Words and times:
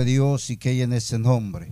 Dios 0.00 0.48
y 0.48 0.56
que 0.56 0.82
en 0.82 0.94
ese 0.94 1.18
nombre. 1.18 1.70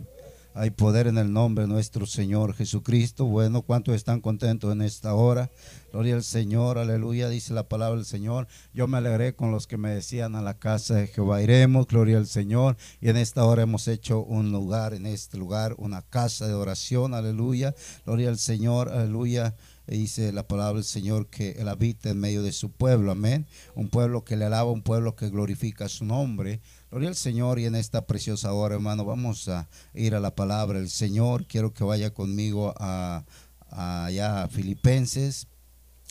Hay 0.52 0.70
poder 0.70 1.06
en 1.06 1.16
el 1.16 1.32
nombre 1.32 1.64
de 1.64 1.68
nuestro 1.68 2.06
Señor 2.06 2.54
Jesucristo. 2.54 3.24
Bueno, 3.24 3.62
¿cuántos 3.62 3.94
están 3.94 4.20
contentos 4.20 4.70
en 4.72 4.82
esta 4.82 5.14
hora? 5.14 5.50
Gloria 5.90 6.16
al 6.16 6.22
Señor, 6.22 6.76
aleluya, 6.76 7.28
dice 7.30 7.54
la 7.54 7.68
palabra 7.68 7.96
del 7.96 8.04
Señor. 8.04 8.46
Yo 8.74 8.86
me 8.86 8.98
alegré 8.98 9.34
con 9.34 9.52
los 9.52 9.66
que 9.66 9.78
me 9.78 9.90
decían 9.90 10.36
a 10.36 10.42
la 10.42 10.58
casa 10.58 10.96
de 10.96 11.06
Jehová 11.06 11.40
iremos, 11.40 11.86
gloria 11.86 12.18
al 12.18 12.26
Señor. 12.26 12.76
Y 13.00 13.08
en 13.08 13.16
esta 13.16 13.44
hora 13.44 13.62
hemos 13.62 13.88
hecho 13.88 14.22
un 14.22 14.52
lugar, 14.52 14.92
en 14.92 15.06
este 15.06 15.38
lugar, 15.38 15.74
una 15.78 16.02
casa 16.02 16.46
de 16.46 16.54
oración, 16.54 17.14
aleluya. 17.14 17.74
Gloria 18.04 18.28
al 18.28 18.38
Señor, 18.38 18.90
aleluya 18.90 19.54
dice 19.96 20.32
la 20.32 20.46
palabra 20.46 20.74
del 20.74 20.84
Señor 20.84 21.26
que 21.26 21.52
Él 21.52 21.68
habita 21.68 22.10
en 22.10 22.20
medio 22.20 22.42
de 22.42 22.52
su 22.52 22.70
pueblo, 22.70 23.10
amén. 23.10 23.46
Un 23.74 23.88
pueblo 23.88 24.24
que 24.24 24.36
le 24.36 24.44
alaba, 24.44 24.70
un 24.70 24.82
pueblo 24.82 25.16
que 25.16 25.28
glorifica 25.30 25.88
su 25.88 26.04
nombre. 26.04 26.60
Gloria 26.90 27.08
al 27.08 27.14
Señor 27.14 27.60
y 27.60 27.66
en 27.66 27.76
esta 27.76 28.06
preciosa 28.06 28.52
hora, 28.52 28.74
hermano, 28.74 29.04
vamos 29.04 29.48
a 29.48 29.68
ir 29.94 30.16
a 30.16 30.20
la 30.20 30.34
palabra 30.34 30.80
del 30.80 30.90
Señor. 30.90 31.46
Quiero 31.46 31.72
que 31.72 31.84
vaya 31.84 32.12
conmigo 32.12 32.74
a, 32.78 33.24
allá 33.70 34.42
a 34.42 34.48
Filipenses. 34.48 35.46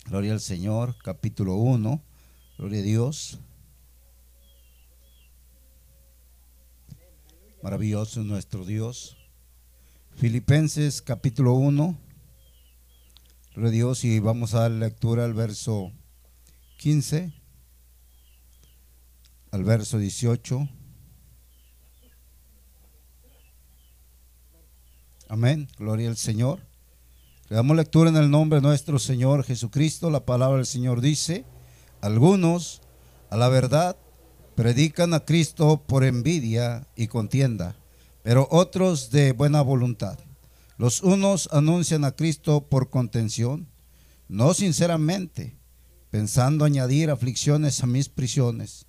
Gloria 0.06 0.32
al 0.32 0.40
Señor, 0.40 0.96
capítulo 1.04 1.56
1. 1.56 2.02
Gloria 2.56 2.80
a 2.80 2.82
Dios. 2.82 3.38
Maravilloso 7.62 8.22
nuestro 8.24 8.64
Dios. 8.64 9.18
Filipenses 10.16 11.00
capítulo 11.02 11.54
1 11.54 11.96
Gloria 13.54 13.70
Dios 13.70 14.04
y 14.04 14.18
vamos 14.18 14.54
a 14.54 14.60
dar 14.60 14.70
lectura 14.70 15.24
al 15.24 15.34
verso 15.34 15.92
15, 16.78 17.32
al 19.50 19.64
verso 19.64 19.98
18. 19.98 20.79
Amén, 25.32 25.68
gloria 25.78 26.08
al 26.08 26.16
Señor. 26.16 26.58
Le 27.48 27.54
damos 27.54 27.76
lectura 27.76 28.10
en 28.10 28.16
el 28.16 28.32
nombre 28.32 28.56
de 28.56 28.66
nuestro 28.66 28.98
Señor 28.98 29.44
Jesucristo. 29.44 30.10
La 30.10 30.26
palabra 30.26 30.56
del 30.56 30.66
Señor 30.66 31.00
dice, 31.00 31.44
algunos 32.00 32.82
a 33.30 33.36
la 33.36 33.48
verdad 33.48 33.96
predican 34.56 35.14
a 35.14 35.20
Cristo 35.20 35.84
por 35.86 36.02
envidia 36.02 36.88
y 36.96 37.06
contienda, 37.06 37.76
pero 38.24 38.48
otros 38.50 39.12
de 39.12 39.30
buena 39.30 39.62
voluntad. 39.62 40.18
Los 40.78 41.00
unos 41.00 41.48
anuncian 41.52 42.04
a 42.04 42.10
Cristo 42.10 42.66
por 42.68 42.90
contención, 42.90 43.68
no 44.26 44.52
sinceramente, 44.52 45.56
pensando 46.10 46.64
añadir 46.64 47.08
aflicciones 47.08 47.84
a 47.84 47.86
mis 47.86 48.08
prisiones, 48.08 48.86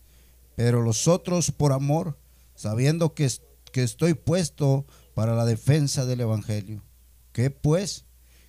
pero 0.56 0.82
los 0.82 1.08
otros 1.08 1.52
por 1.52 1.72
amor, 1.72 2.18
sabiendo 2.56 3.14
que, 3.14 3.30
que 3.72 3.84
estoy 3.84 4.16
puesto 4.16 4.88
para 5.14 5.36
la 5.36 5.46
defensa 5.46 6.06
del 6.06 6.22
Evangelio. 6.22 6.84
Que 7.32 7.50
pues, 7.50 8.06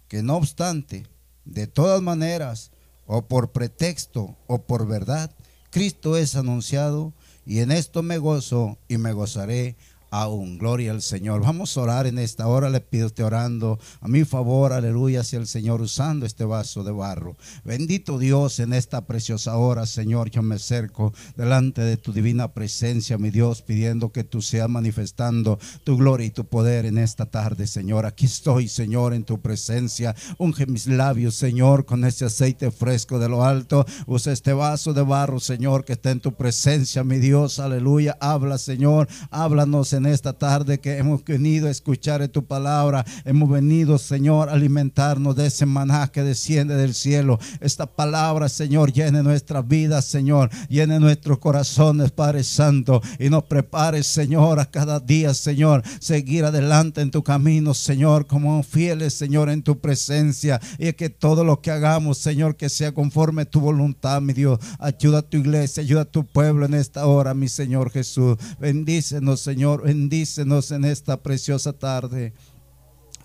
que 0.09 0.23
no 0.23 0.37
obstante, 0.37 1.07
de 1.45 1.67
todas 1.67 2.03
maneras, 2.03 2.71
o 3.07 3.27
por 3.27 3.53
pretexto 3.53 4.37
o 4.47 4.63
por 4.63 4.87
verdad, 4.87 5.31
Cristo 5.71 6.17
es 6.17 6.37
anunciado, 6.37 7.13
y 7.45 7.61
en 7.61 7.73
esto 7.73 8.03
me 8.03 8.19
gozo 8.19 8.79
y 8.89 8.99
me 8.99 9.13
gozaré 9.13 9.77
aún. 10.13 10.59
Gloria 10.59 10.93
al 10.93 11.03
Señor. 11.03 11.41
Vamos 11.43 11.77
a 11.77 11.81
orar 11.81 12.07
en 12.07 12.19
esta 12.19 12.47
hora. 12.47 12.69
Le 12.69 12.81
pido 12.81 13.07
usted 13.07 13.25
orando 13.25 13.81
a 14.01 14.09
mi 14.09 14.25
favor, 14.25 14.73
aleluya, 14.73 15.21
hacia 15.21 15.39
el 15.39 15.47
Señor 15.47 15.81
usando 15.81 16.27
este 16.27 16.45
vaso 16.45 16.85
de 16.85 16.93
barro. 16.93 17.37
Bendito 17.65 18.19
Dios 18.19 18.61
en 18.61 18.75
esta 18.75 19.07
preciosa 19.07 19.57
hora, 19.57 19.87
Señor. 19.87 20.31
Yo 20.31 20.43
me 20.43 20.57
acerco 20.57 21.15
delante 21.35 21.81
de 21.81 21.97
tu 21.97 22.13
divina 22.13 22.53
presencia, 22.53 23.17
mi 23.17 23.31
Dios, 23.31 23.63
pidiendo 23.63 24.13
que 24.13 24.23
tú 24.23 24.43
seas 24.43 24.69
manifestando 24.69 25.59
tu 25.83 25.97
gloria 25.97 26.27
y 26.27 26.31
tu 26.31 26.45
poder 26.45 26.85
en 26.85 26.99
esta 26.99 27.27
tarde, 27.27 27.67
Señor. 27.67 28.05
Aquí 28.05 28.27
estoy, 28.27 28.69
Señor, 28.69 29.15
en 29.15 29.25
tu 29.25 29.41
presencia. 29.41 30.15
Unge 30.37 30.67
mis 30.67 30.87
labios, 30.87 31.37
Señor, 31.37 31.87
con 31.87 32.05
este 32.05 32.27
aceite 32.27 32.71
fresco 32.71 33.19
de 33.19 33.31
lo 33.31 33.45
alto. 33.45 33.87
Usa 34.07 34.35
este 34.35 34.53
vaso 34.53 34.93
de 34.93 35.03
barro, 35.03 35.41
Señor, 35.41 35.87
que 35.87 35.95
está 35.95 36.11
en 36.11 36.21
tu 36.21 36.35
presencia, 36.35 37.03
mi 37.03 37.19
Dios. 37.19 37.59
Aleluya. 37.59 38.19
Habla, 38.21 38.59
Señor. 38.59 39.09
Háblanos 39.31 39.95
en 39.95 40.02
en 40.07 40.13
esta 40.13 40.33
tarde 40.33 40.81
que 40.81 40.99
hemos 40.99 41.25
venido 41.25 41.69
a 41.69 41.71
escuchar 41.71 42.27
tu 42.29 42.45
palabra. 42.45 43.05
Hemos 43.25 43.49
venido, 43.49 43.99
Señor, 43.99 44.49
a 44.49 44.53
alimentarnos 44.53 45.37
de 45.37 45.47
ese 45.47 45.65
maná 45.65 46.09
que 46.09 46.23
desciende 46.23 46.75
del 46.75 46.95
cielo. 46.95 47.39
Esta 47.61 47.87
palabra, 47.87 48.49
Señor, 48.49 48.93
llene 48.93 49.23
nuestra 49.23 49.63
vida, 49.63 50.03
Señor. 50.03 50.51
Llene 50.69 50.99
nuestros 50.99 51.39
corazones, 51.39 52.11
Padre 52.11 52.43
Santo. 52.43 53.01
Y 53.19 53.31
nos 53.31 53.45
prepare, 53.45 54.03
Señor, 54.03 54.59
a 54.59 54.67
cada 54.67 54.99
día, 54.99 55.35
Señor, 55.35 55.83
seguir 56.01 56.45
adelante 56.45 57.01
en 57.01 57.11
tu 57.11 57.23
camino, 57.23 57.75
Señor, 57.75 58.27
como 58.27 58.63
fieles, 58.63 59.15
Señor, 59.15 59.51
en 59.51 59.63
tu 59.63 59.79
presencia. 59.79 60.61
Y 60.79 60.93
que 60.95 61.11
todo 61.11 61.45
lo 61.45 61.61
que 61.61 61.71
hagamos, 61.71 62.19
Señor, 62.19 62.57
que 62.57 62.69
sea 62.69 62.93
conforme 62.93 63.43
a 63.43 63.51
tu 63.51 63.61
voluntad, 63.61 64.21
mi 64.21 64.33
Dios. 64.33 64.59
Ayuda 64.81 65.19
a 65.19 65.23
tu 65.23 65.37
iglesia, 65.37 65.83
ayuda 65.83 66.03
a 66.03 66.07
tu 66.07 66.25
pueblo 66.25 66.67
en 66.67 66.75
esta 66.75 67.07
hora, 67.07 67.35
mi 67.35 67.49
Señor 67.49 67.91
Jesús. 67.91 68.37
Bendícenos, 68.59 69.41
Señor 69.41 69.89
bendícenos 69.93 70.71
en 70.71 70.87
esta 70.87 71.23
preciosa 71.23 71.71
tarde. 71.75 72.33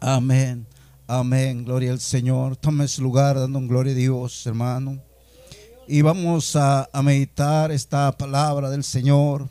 Amén. 0.02 0.68
Amén. 1.08 1.64
Gloria 1.64 1.94
al 1.94 2.02
Señor. 2.02 2.58
Tome 2.58 2.90
su 2.90 3.02
lugar 3.02 3.40
dando 3.40 3.62
gloria 3.62 3.94
a 3.94 3.96
Dios, 3.96 4.46
hermano. 4.46 5.02
Y 5.88 6.02
vamos 6.02 6.58
a, 6.58 6.90
meditar 7.02 7.72
esta 7.72 8.12
palabra 8.12 8.70
del 8.70 8.84
Señor, 8.84 9.50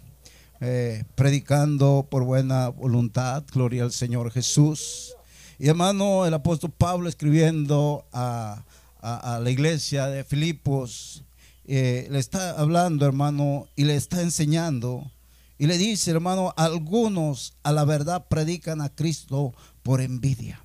eh, 0.60 1.05
predicando 1.15 2.06
por 2.10 2.22
buena 2.22 2.69
voluntad. 2.69 3.44
Gloria 3.50 3.84
al 3.84 3.93
Señor 3.93 4.31
Jesús. 4.31 5.15
Y 5.59 5.69
hermano, 5.69 6.26
el 6.26 6.34
apóstol 6.34 6.71
Pablo 6.76 7.09
escribiendo 7.09 8.05
a, 8.12 8.62
la 9.03 9.50
iglesia 9.50 10.09
de 10.09 10.22
Filipos, 10.22 11.25
eh, 11.65 12.09
le 12.10 12.19
está 12.19 12.50
hablando, 12.60 13.06
hermano, 13.06 13.69
y 13.75 13.84
le 13.84 13.97
está 13.97 14.21
enseñando 14.21 15.10
y 15.59 15.67
le 15.67 15.78
dice, 15.78 16.11
hermano, 16.11 16.53
algunos 16.56 17.55
a 17.62 17.72
la 17.72 17.84
verdad 17.84 18.27
predican 18.28 18.81
a 18.81 18.94
Cristo 18.94 19.55
por 19.83 20.00
envidia 20.00 20.62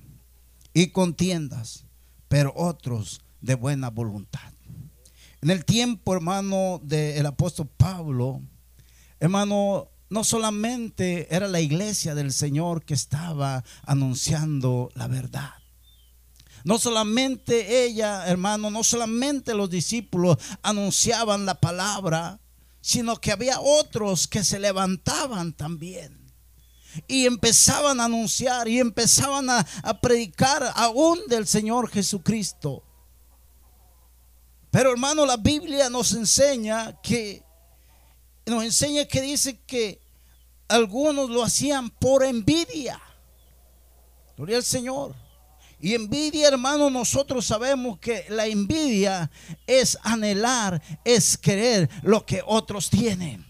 y 0.74 0.88
contiendas, 0.88 1.84
pero 2.28 2.52
otros 2.56 3.22
de 3.40 3.54
buena 3.54 3.90
voluntad. 3.90 4.52
En 5.40 5.50
el 5.50 5.64
tiempo, 5.64 6.14
hermano, 6.14 6.80
del 6.84 7.26
apóstol 7.26 7.68
Pablo, 7.76 8.42
hermano, 9.18 9.88
no 10.08 10.24
solamente 10.24 11.34
era 11.34 11.48
la 11.48 11.60
iglesia 11.60 12.14
del 12.14 12.32
Señor 12.32 12.84
que 12.84 12.94
estaba 12.94 13.64
anunciando 13.84 14.90
la 14.94 15.08
verdad. 15.08 15.50
No 16.64 16.78
solamente 16.78 17.84
ella, 17.84 18.26
hermano, 18.28 18.70
no 18.70 18.84
solamente 18.84 19.54
los 19.54 19.68
discípulos 19.68 20.36
anunciaban 20.62 21.44
la 21.44 21.58
palabra, 21.60 22.40
sino 22.82 23.18
que 23.20 23.32
había 23.32 23.60
otros 23.60 24.26
que 24.26 24.44
se 24.44 24.58
levantaban 24.58 25.54
también. 25.54 26.20
Y 27.06 27.24
empezaban 27.24 28.00
a 28.00 28.04
anunciar 28.04 28.68
y 28.68 28.78
empezaban 28.78 29.48
a, 29.48 29.64
predicar 30.02 30.70
aún 30.74 31.18
del 31.28 31.46
Señor 31.46 31.88
Jesucristo. 31.88 32.82
Pero 34.70 34.90
hermano, 34.90 35.24
la 35.24 35.38
Biblia 35.38 35.88
nos 35.88 36.12
enseña 36.12 37.00
que, 37.00 37.42
nos 38.44 38.64
enseña 38.64 39.06
que 39.06 39.22
dice 39.22 39.60
que 39.60 40.02
algunos 40.68 41.30
lo 41.30 41.42
hacían 41.42 41.88
por 41.88 42.24
envidia. 42.24 43.00
Gloria 44.36 44.56
al 44.56 44.64
Señor. 44.64 45.21
Y 45.84 45.96
envidia, 45.96 46.46
hermano, 46.46 46.88
nosotros 46.90 47.44
sabemos 47.44 47.98
que 47.98 48.24
la 48.28 48.46
envidia 48.46 49.28
es 49.66 49.98
anhelar, 50.04 50.80
es 51.04 51.36
querer 51.36 51.90
lo 52.04 52.24
que 52.24 52.40
otros 52.46 52.88
tienen. 52.88 53.44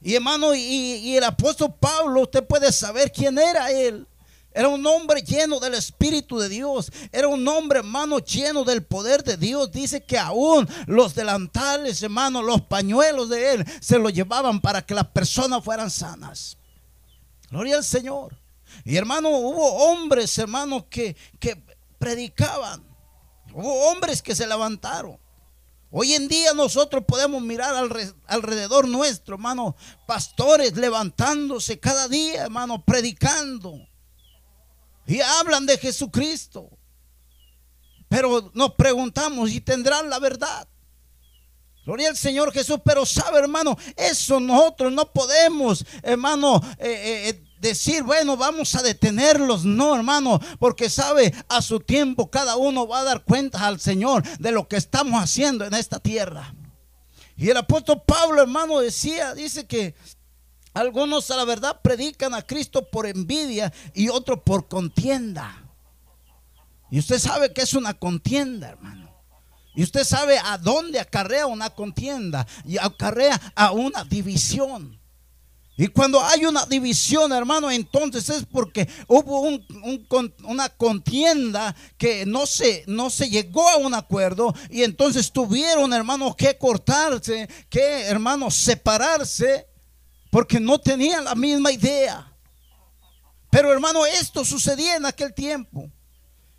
Y 0.00 0.14
hermano, 0.14 0.54
y, 0.54 1.16
el 1.16 1.24
apóstol 1.24 1.74
Pablo, 1.80 2.20
usted 2.20 2.46
puede 2.46 2.70
saber 2.70 3.10
quién 3.10 3.36
era 3.36 3.72
él. 3.72 4.06
Era 4.52 4.68
un 4.68 4.86
hombre 4.86 5.22
lleno 5.22 5.58
del 5.58 5.74
Espíritu 5.74 6.38
de 6.38 6.48
Dios. 6.48 6.92
Era 7.10 7.26
un 7.26 7.46
hombre, 7.48 7.80
hermano, 7.80 8.20
lleno 8.20 8.62
del 8.62 8.84
poder 8.84 9.24
de 9.24 9.36
Dios. 9.36 9.72
Dice 9.72 10.04
que 10.04 10.16
aún 10.16 10.68
los 10.86 11.16
delantales, 11.16 12.00
hermano, 12.00 12.42
los 12.42 12.62
pañuelos 12.62 13.28
de 13.28 13.54
él 13.54 13.64
se 13.80 13.98
los 13.98 14.12
llevaban 14.12 14.60
para 14.60 14.86
que 14.86 14.94
las 14.94 15.08
personas 15.08 15.64
fueran 15.64 15.90
sanas. 15.90 16.56
Gloria 17.50 17.78
al 17.78 17.84
Señor. 17.84 18.43
Y 18.84 18.96
hermano, 18.96 19.28
hubo 19.30 19.90
hombres, 19.90 20.36
hermanos, 20.38 20.84
que, 20.90 21.16
que 21.38 21.62
predicaban. 21.98 22.84
Hubo 23.52 23.90
hombres 23.90 24.20
que 24.22 24.34
se 24.34 24.46
levantaron. 24.46 25.18
Hoy 25.96 26.12
en 26.14 26.26
día 26.26 26.52
nosotros 26.54 27.04
podemos 27.06 27.40
mirar 27.40 27.88
alrededor 28.26 28.88
nuestro, 28.88 29.36
hermano, 29.36 29.76
pastores 30.08 30.74
levantándose 30.76 31.78
cada 31.78 32.08
día, 32.08 32.42
hermano, 32.42 32.84
predicando. 32.84 33.78
Y 35.06 35.20
hablan 35.20 35.66
de 35.66 35.78
Jesucristo. 35.78 36.68
Pero 38.08 38.50
nos 38.54 38.74
preguntamos, 38.74 39.50
¿y 39.50 39.60
tendrán 39.60 40.10
la 40.10 40.18
verdad? 40.18 40.66
Gloria 41.84 42.08
al 42.08 42.16
Señor 42.16 42.52
Jesús, 42.52 42.80
pero 42.84 43.04
sabe 43.04 43.38
hermano, 43.38 43.76
eso 43.94 44.40
nosotros 44.40 44.90
no 44.92 45.12
podemos, 45.12 45.84
hermano, 46.02 46.60
eh, 46.78 46.88
eh, 46.88 47.28
eh, 47.28 47.44
decir, 47.68 48.02
bueno, 48.02 48.36
vamos 48.36 48.74
a 48.74 48.82
detenerlos. 48.82 49.64
No, 49.64 49.96
hermano, 49.96 50.40
porque 50.58 50.90
sabe, 50.90 51.34
a 51.48 51.62
su 51.62 51.80
tiempo 51.80 52.30
cada 52.30 52.56
uno 52.56 52.86
va 52.86 53.00
a 53.00 53.04
dar 53.04 53.24
cuenta 53.24 53.66
al 53.66 53.80
Señor 53.80 54.22
de 54.38 54.52
lo 54.52 54.68
que 54.68 54.76
estamos 54.76 55.22
haciendo 55.22 55.64
en 55.64 55.74
esta 55.74 55.98
tierra. 55.98 56.54
Y 57.36 57.50
el 57.50 57.56
apóstol 57.56 58.02
Pablo, 58.06 58.42
hermano, 58.42 58.78
decía, 58.78 59.34
dice 59.34 59.66
que 59.66 59.94
algunos 60.74 61.30
a 61.30 61.36
la 61.36 61.44
verdad 61.44 61.80
predican 61.82 62.34
a 62.34 62.42
Cristo 62.42 62.88
por 62.90 63.06
envidia 63.06 63.72
y 63.94 64.08
otros 64.08 64.40
por 64.44 64.68
contienda. 64.68 65.62
Y 66.90 66.98
usted 66.98 67.18
sabe 67.18 67.52
que 67.52 67.62
es 67.62 67.74
una 67.74 67.94
contienda, 67.94 68.70
hermano. 68.70 69.10
Y 69.74 69.82
usted 69.82 70.04
sabe 70.04 70.38
a 70.38 70.58
dónde 70.58 71.00
acarrea 71.00 71.46
una 71.46 71.70
contienda 71.70 72.46
y 72.64 72.78
acarrea 72.78 73.40
a 73.56 73.72
una 73.72 74.04
división. 74.04 75.00
Y 75.76 75.88
cuando 75.88 76.22
hay 76.22 76.44
una 76.44 76.64
división, 76.66 77.32
hermano, 77.32 77.68
entonces 77.68 78.28
es 78.30 78.44
porque 78.44 78.88
hubo 79.08 79.40
una 80.44 80.68
contienda 80.68 81.74
que 81.98 82.24
no 82.24 82.46
se, 82.46 82.84
no 82.86 83.10
se 83.10 83.28
llegó 83.28 83.68
a 83.68 83.76
un 83.76 83.92
acuerdo 83.92 84.54
y 84.70 84.84
entonces 84.84 85.32
tuvieron, 85.32 85.92
hermano, 85.92 86.36
que 86.36 86.56
cortarse, 86.56 87.48
que, 87.68 88.02
hermano, 88.02 88.52
separarse 88.52 89.66
porque 90.30 90.60
no 90.60 90.78
tenían 90.78 91.24
la 91.24 91.34
misma 91.34 91.72
idea. 91.72 92.32
Pero, 93.50 93.72
hermano, 93.72 94.06
esto 94.06 94.44
sucedía 94.44 94.96
en 94.96 95.06
aquel 95.06 95.34
tiempo. 95.34 95.90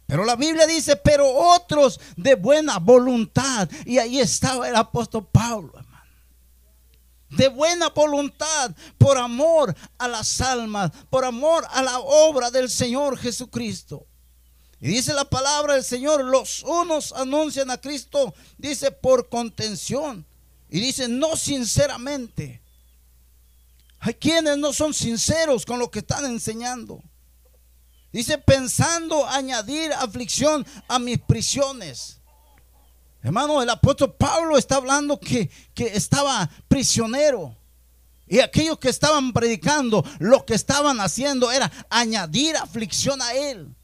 Pero 0.08 0.24
la 0.24 0.36
Biblia 0.36 0.68
dice, 0.68 0.96
pero 0.98 1.30
otros 1.30 2.00
de 2.16 2.36
buena 2.36 2.80
voluntad. 2.80 3.70
Y 3.86 3.98
ahí 3.98 4.20
estaba 4.20 4.68
el 4.68 4.76
apóstol 4.76 5.28
Pablo. 5.32 5.74
De 7.36 7.48
buena 7.50 7.90
voluntad, 7.90 8.72
por 8.98 9.18
amor 9.18 9.76
a 9.98 10.08
las 10.08 10.42
almas, 10.42 10.92
por 11.10 11.26
amor 11.26 11.66
a 11.70 11.82
la 11.82 12.00
obra 12.00 12.50
del 12.52 12.70
Señor 12.70 13.18
Jesucristo. 13.18 14.06
Y 14.80 14.90
dice 14.90 15.14
la 15.14 15.26
palabra 15.26 15.74
del 15.74 15.84
Señor, 15.84 16.24
los 16.24 16.64
unos 16.64 17.12
anuncian 17.14 17.72
a 17.72 17.78
Cristo, 17.78 18.34
dice, 18.58 18.92
por 18.92 19.30
contención. 19.30 20.26
Y 20.70 20.80
dice, 20.80 21.08
no 21.08 21.36
sinceramente. 21.36 22.62
Hay 24.00 24.14
quienes 24.14 24.58
no 24.58 24.74
son 24.74 24.94
sinceros 24.94 25.66
con 25.66 25.80
lo 25.80 25.90
que 25.90 26.00
están 26.00 26.26
enseñando. 26.26 27.02
Dice, 28.12 28.38
pensando 28.38 29.28
añadir 29.28 29.92
aflicción 29.94 30.66
a 30.88 31.00
mis 31.00 31.20
prisiones. 31.20 32.20
Hermano, 33.26 33.60
el 33.64 33.70
apóstol 33.72 34.14
Pablo 34.14 34.56
está 34.56 34.76
hablando 34.76 35.20
que, 35.20 35.50
que 35.74 35.88
estaba 35.88 36.48
prisionero. 36.68 37.58
Y 38.28 38.40
aquellos 38.40 38.78
que 38.78 38.90
estaban 38.90 39.34
predicando, 39.34 40.06
lo 40.20 40.46
que 40.46 40.54
estaban 40.54 41.02
haciendo 41.02 41.52
era 41.52 41.72
añadir 41.90 42.56
aflicción 42.56 43.20
a 43.24 43.34
él. 43.34 43.76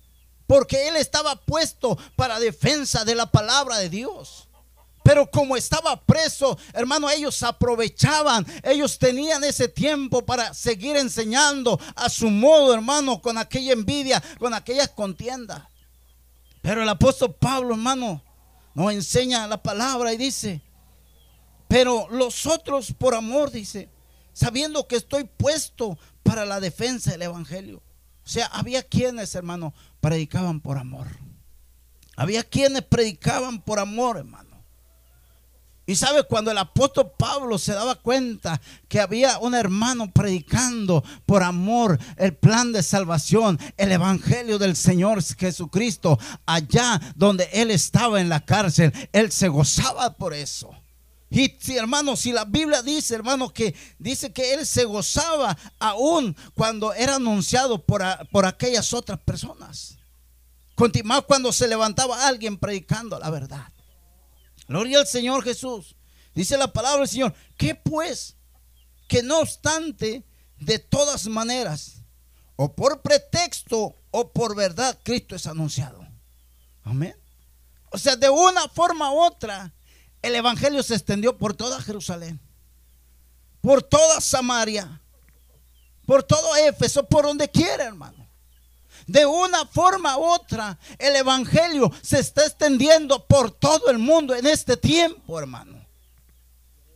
Porque 0.45 0.87
él 0.87 0.95
estaba 0.95 1.37
puesto 1.37 1.97
para 2.15 2.39
defensa 2.39 3.03
de 3.03 3.15
la 3.15 3.31
palabra 3.31 3.79
de 3.79 3.89
Dios. 3.89 4.47
Pero 5.03 5.31
como 5.31 5.57
estaba 5.57 5.99
preso, 5.99 6.55
hermano, 6.73 7.09
ellos 7.09 7.41
aprovechaban, 7.41 8.45
ellos 8.61 8.99
tenían 8.99 9.43
ese 9.43 9.67
tiempo 9.67 10.23
para 10.23 10.53
seguir 10.53 10.97
enseñando 10.97 11.79
a 11.95 12.09
su 12.09 12.29
modo, 12.29 12.75
hermano, 12.75 13.19
con 13.23 13.39
aquella 13.39 13.73
envidia, 13.73 14.21
con 14.37 14.53
aquellas 14.53 14.89
contiendas. 14.89 15.63
Pero 16.61 16.83
el 16.83 16.89
apóstol 16.89 17.33
Pablo, 17.33 17.73
hermano, 17.73 18.21
nos 18.73 18.91
enseña 18.91 19.47
la 19.47 19.61
palabra 19.61 20.13
y 20.13 20.17
dice, 20.17 20.61
pero 21.67 22.07
los 22.09 22.45
otros 22.45 22.93
por 22.93 23.15
amor, 23.15 23.51
dice, 23.51 23.89
sabiendo 24.33 24.87
que 24.87 24.97
estoy 24.97 25.23
puesto 25.23 25.97
para 26.23 26.45
la 26.45 26.59
defensa 26.59 27.11
del 27.11 27.23
Evangelio. 27.23 27.77
O 28.23 28.27
sea, 28.27 28.45
había 28.47 28.83
quienes, 28.83 29.35
hermano, 29.35 29.73
predicaban 29.99 30.59
por 30.59 30.77
amor. 30.77 31.07
Había 32.15 32.43
quienes 32.43 32.83
predicaban 32.83 33.61
por 33.61 33.79
amor, 33.79 34.17
hermano. 34.17 34.50
Y 35.85 35.95
sabe, 35.95 36.23
cuando 36.23 36.51
el 36.51 36.57
apóstol 36.57 37.11
Pablo 37.17 37.57
se 37.57 37.73
daba 37.73 37.95
cuenta 37.95 38.61
que 38.87 38.99
había 38.99 39.39
un 39.39 39.55
hermano 39.55 40.11
predicando 40.11 41.03
por 41.25 41.43
amor 41.43 41.99
el 42.17 42.35
plan 42.35 42.71
de 42.71 42.83
salvación, 42.83 43.59
el 43.77 43.91
evangelio 43.91 44.59
del 44.59 44.75
Señor 44.75 45.23
Jesucristo, 45.23 46.19
allá 46.45 47.01
donde 47.15 47.49
él 47.51 47.71
estaba 47.71 48.21
en 48.21 48.29
la 48.29 48.45
cárcel, 48.45 48.93
él 49.11 49.31
se 49.31 49.47
gozaba 49.47 50.13
por 50.13 50.33
eso. 50.33 50.71
Y 51.31 51.55
si 51.59 51.77
hermano, 51.77 52.15
si 52.15 52.31
la 52.31 52.45
Biblia 52.45 52.83
dice, 52.83 53.15
hermano, 53.15 53.49
que 53.49 53.73
dice 53.97 54.31
que 54.31 54.53
él 54.53 54.65
se 54.65 54.83
gozaba 54.83 55.57
aún 55.79 56.35
cuando 56.53 56.93
era 56.93 57.15
anunciado 57.15 57.83
por, 57.83 58.03
por 58.31 58.45
aquellas 58.45 58.93
otras 58.93 59.19
personas. 59.19 59.97
Más 61.03 61.21
cuando 61.23 61.53
se 61.53 61.67
levantaba 61.67 62.27
alguien 62.27 62.57
predicando 62.57 63.19
la 63.19 63.29
verdad. 63.29 63.67
Gloria 64.71 64.99
al 64.99 65.07
Señor 65.07 65.43
Jesús. 65.43 65.97
Dice 66.33 66.57
la 66.57 66.71
palabra 66.71 66.99
del 66.99 67.09
Señor. 67.09 67.33
¿Qué 67.57 67.75
pues? 67.75 68.37
Que 69.09 69.21
no 69.21 69.39
obstante, 69.39 70.23
de 70.59 70.79
todas 70.79 71.27
maneras, 71.27 72.03
o 72.55 72.73
por 72.73 73.01
pretexto 73.01 73.97
o 74.11 74.31
por 74.31 74.55
verdad, 74.55 74.97
Cristo 75.03 75.35
es 75.35 75.45
anunciado. 75.45 76.07
Amén. 76.83 77.13
O 77.91 77.97
sea, 77.97 78.15
de 78.15 78.29
una 78.29 78.69
forma 78.69 79.11
u 79.11 79.19
otra, 79.19 79.73
el 80.21 80.35
Evangelio 80.35 80.81
se 80.83 80.95
extendió 80.95 81.37
por 81.37 81.53
toda 81.53 81.81
Jerusalén, 81.81 82.39
por 83.59 83.83
toda 83.83 84.21
Samaria, 84.21 85.01
por 86.05 86.23
todo 86.23 86.55
Éfeso, 86.55 87.05
por 87.09 87.25
donde 87.25 87.49
quiera, 87.49 87.83
hermano. 87.83 88.20
De 89.11 89.25
una 89.25 89.65
forma 89.65 90.17
u 90.17 90.23
otra, 90.23 90.79
el 90.97 91.17
Evangelio 91.17 91.91
se 92.01 92.19
está 92.19 92.45
extendiendo 92.45 93.25
por 93.25 93.51
todo 93.51 93.89
el 93.89 93.97
mundo 93.97 94.33
en 94.33 94.47
este 94.47 94.77
tiempo, 94.77 95.37
hermano. 95.37 95.85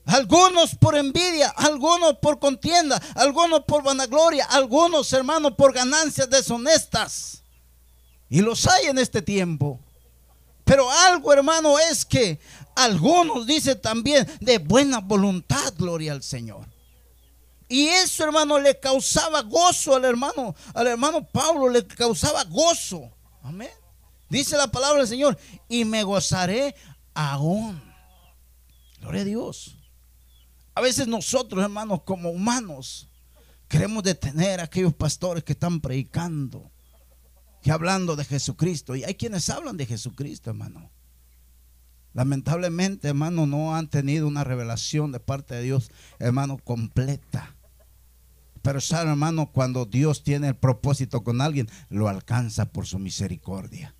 Algunos 0.06 0.76
por 0.76 0.96
envidia, 0.96 1.50
algunos 1.50 2.20
por 2.20 2.40
contienda, 2.40 3.02
algunos 3.16 3.66
por 3.66 3.84
vanagloria, 3.84 4.46
algunos, 4.46 5.12
hermanos, 5.12 5.56
por 5.58 5.74
ganancias 5.74 6.30
deshonestas. 6.30 7.42
Y 8.30 8.40
los 8.40 8.66
hay 8.66 8.86
en 8.86 8.98
este 8.98 9.22
tiempo. 9.22 9.82
Pero 10.64 10.90
algo, 10.90 11.34
hermano, 11.34 11.78
es 11.80 12.06
que 12.06 12.40
algunos 12.78 13.46
dicen 13.46 13.82
también 13.82 14.26
de 14.40 14.58
buena 14.60 15.00
voluntad, 15.00 15.74
gloria 15.78 16.14
al 16.14 16.24
Señor. 16.24 16.75
Y 17.68 17.88
eso, 17.88 18.24
hermano, 18.24 18.60
le 18.60 18.80
causaba 18.80 19.42
gozo 19.42 19.96
al 19.96 20.06
hermano, 20.06 20.56
al 20.74 20.88
hermano 20.88 21.26
Pablo, 21.28 21.70
le 21.70 21.86
causaba 21.86 22.44
gozo. 22.44 23.12
Amén. 23.42 23.70
Dice 24.30 24.58
la 24.58 24.68
palabra 24.68 25.00
del 25.00 25.08
Señor, 25.08 25.38
y 25.68 25.86
me 25.86 26.04
gozaré 26.04 26.76
aún. 27.14 27.82
Gloria 29.00 29.22
a 29.22 29.26
Dios. 29.26 29.78
A 30.74 30.82
veces 30.82 31.08
nosotros, 31.08 31.64
hermanos, 31.64 32.02
como 32.04 32.30
humanos, 32.30 33.08
queremos 33.68 34.04
detener 34.04 34.60
a 34.60 34.64
aquellos 34.64 34.94
pastores 34.94 35.44
que 35.44 35.54
están 35.54 35.80
predicando, 35.80 36.72
que 37.62 37.72
hablando 37.72 38.16
de 38.16 38.26
Jesucristo. 38.26 38.96
Y 38.96 39.04
hay 39.04 39.16
quienes 39.16 39.50
hablan 39.50 39.78
de 39.78 39.86
Jesucristo, 39.86 40.50
hermano. 40.50 40.92
Lamentablemente, 42.14 43.10
hermano, 43.10 43.46
no 43.46 43.76
han 43.76 43.90
tenido 43.90 44.28
una 44.28 44.44
revelación 44.44 45.12
de 45.12 45.20
parte 45.20 45.56
de 45.56 45.64
Dios, 45.64 45.92
hermano, 46.20 46.58
completa. 46.58 47.55
Pero 48.66 48.82
sabe, 48.82 49.12
hermano, 49.12 49.52
cuando 49.52 49.86
Dios 49.86 50.24
tiene 50.24 50.48
el 50.48 50.56
propósito 50.56 51.24
con 51.24 51.40
alguien, 51.40 51.70
lo 51.90 52.10
alcanza 52.10 52.72
por 52.72 52.88
su 52.88 52.98
misericordia. 52.98 53.94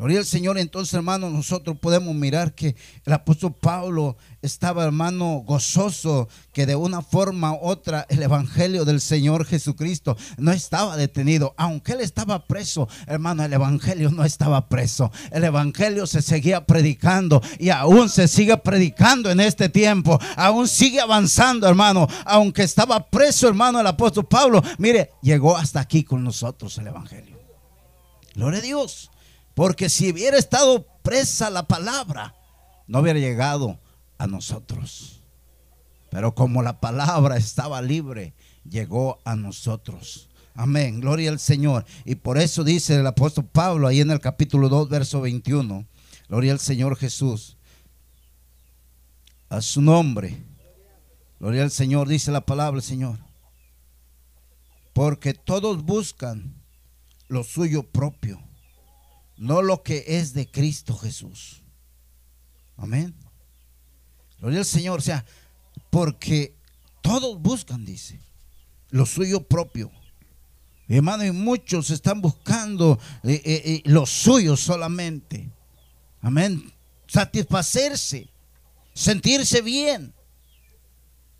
Gloria 0.00 0.20
al 0.20 0.24
Señor, 0.24 0.56
entonces 0.56 0.94
hermano, 0.94 1.28
nosotros 1.28 1.76
podemos 1.76 2.14
mirar 2.14 2.54
que 2.54 2.74
el 3.04 3.12
apóstol 3.12 3.52
Pablo 3.52 4.16
estaba 4.40 4.82
hermano 4.82 5.44
gozoso 5.46 6.26
que 6.54 6.64
de 6.64 6.74
una 6.74 7.02
forma 7.02 7.52
u 7.52 7.58
otra 7.60 8.06
el 8.08 8.22
evangelio 8.22 8.86
del 8.86 9.02
Señor 9.02 9.44
Jesucristo 9.44 10.16
no 10.38 10.52
estaba 10.52 10.96
detenido, 10.96 11.52
aunque 11.58 11.92
él 11.92 12.00
estaba 12.00 12.46
preso, 12.46 12.88
hermano, 13.06 13.44
el 13.44 13.52
evangelio 13.52 14.10
no 14.10 14.24
estaba 14.24 14.70
preso. 14.70 15.12
El 15.30 15.44
evangelio 15.44 16.06
se 16.06 16.22
seguía 16.22 16.64
predicando 16.64 17.42
y 17.58 17.68
aún 17.68 18.08
se 18.08 18.26
sigue 18.26 18.56
predicando 18.56 19.30
en 19.30 19.40
este 19.40 19.68
tiempo, 19.68 20.18
aún 20.34 20.66
sigue 20.66 21.02
avanzando, 21.02 21.68
hermano, 21.68 22.08
aunque 22.24 22.62
estaba 22.62 23.06
preso, 23.10 23.48
hermano, 23.48 23.80
el 23.80 23.86
apóstol 23.86 24.26
Pablo, 24.26 24.62
mire, 24.78 25.10
llegó 25.20 25.58
hasta 25.58 25.78
aquí 25.78 26.04
con 26.04 26.24
nosotros 26.24 26.78
el 26.78 26.86
evangelio. 26.86 27.38
Gloria 28.34 28.60
a 28.60 28.62
Dios. 28.62 29.10
Porque 29.60 29.90
si 29.90 30.10
hubiera 30.10 30.38
estado 30.38 30.86
presa 31.02 31.50
la 31.50 31.68
palabra, 31.68 32.34
no 32.86 33.00
hubiera 33.00 33.18
llegado 33.18 33.78
a 34.16 34.26
nosotros. 34.26 35.20
Pero 36.10 36.34
como 36.34 36.62
la 36.62 36.80
palabra 36.80 37.36
estaba 37.36 37.82
libre, 37.82 38.32
llegó 38.64 39.20
a 39.22 39.36
nosotros. 39.36 40.30
Amén, 40.54 41.00
gloria 41.00 41.28
al 41.28 41.38
Señor. 41.38 41.84
Y 42.06 42.14
por 42.14 42.38
eso 42.38 42.64
dice 42.64 42.96
el 42.96 43.06
apóstol 43.06 43.50
Pablo 43.52 43.86
ahí 43.86 44.00
en 44.00 44.10
el 44.10 44.20
capítulo 44.20 44.70
2, 44.70 44.88
verso 44.88 45.20
21, 45.20 45.86
gloria 46.30 46.52
al 46.52 46.60
Señor 46.60 46.96
Jesús. 46.96 47.58
A 49.50 49.60
su 49.60 49.82
nombre. 49.82 50.42
Gloria 51.38 51.64
al 51.64 51.70
Señor, 51.70 52.08
dice 52.08 52.30
la 52.30 52.46
palabra, 52.46 52.80
Señor. 52.80 53.18
Porque 54.94 55.34
todos 55.34 55.84
buscan 55.84 56.54
lo 57.28 57.44
suyo 57.44 57.82
propio, 57.82 58.40
no 59.40 59.62
lo 59.62 59.82
que 59.82 60.04
es 60.06 60.34
de 60.34 60.50
Cristo 60.50 60.94
Jesús. 60.98 61.62
Amén. 62.76 63.14
Gloria 64.38 64.58
al 64.58 64.64
Señor. 64.66 64.98
O 64.98 65.02
sea, 65.02 65.24
porque 65.88 66.58
todos 67.00 67.40
buscan, 67.40 67.86
dice, 67.86 68.20
lo 68.90 69.06
suyo 69.06 69.48
propio. 69.48 69.90
Hermano, 70.88 71.24
y 71.24 71.32
muchos 71.32 71.88
están 71.88 72.20
buscando 72.20 72.98
eh, 73.22 73.40
eh, 73.42 73.62
eh, 73.64 73.82
lo 73.86 74.04
suyo 74.04 74.58
solamente. 74.58 75.50
Amén. 76.20 76.74
Satisfacerse, 77.06 78.28
sentirse 78.92 79.62
bien. 79.62 80.12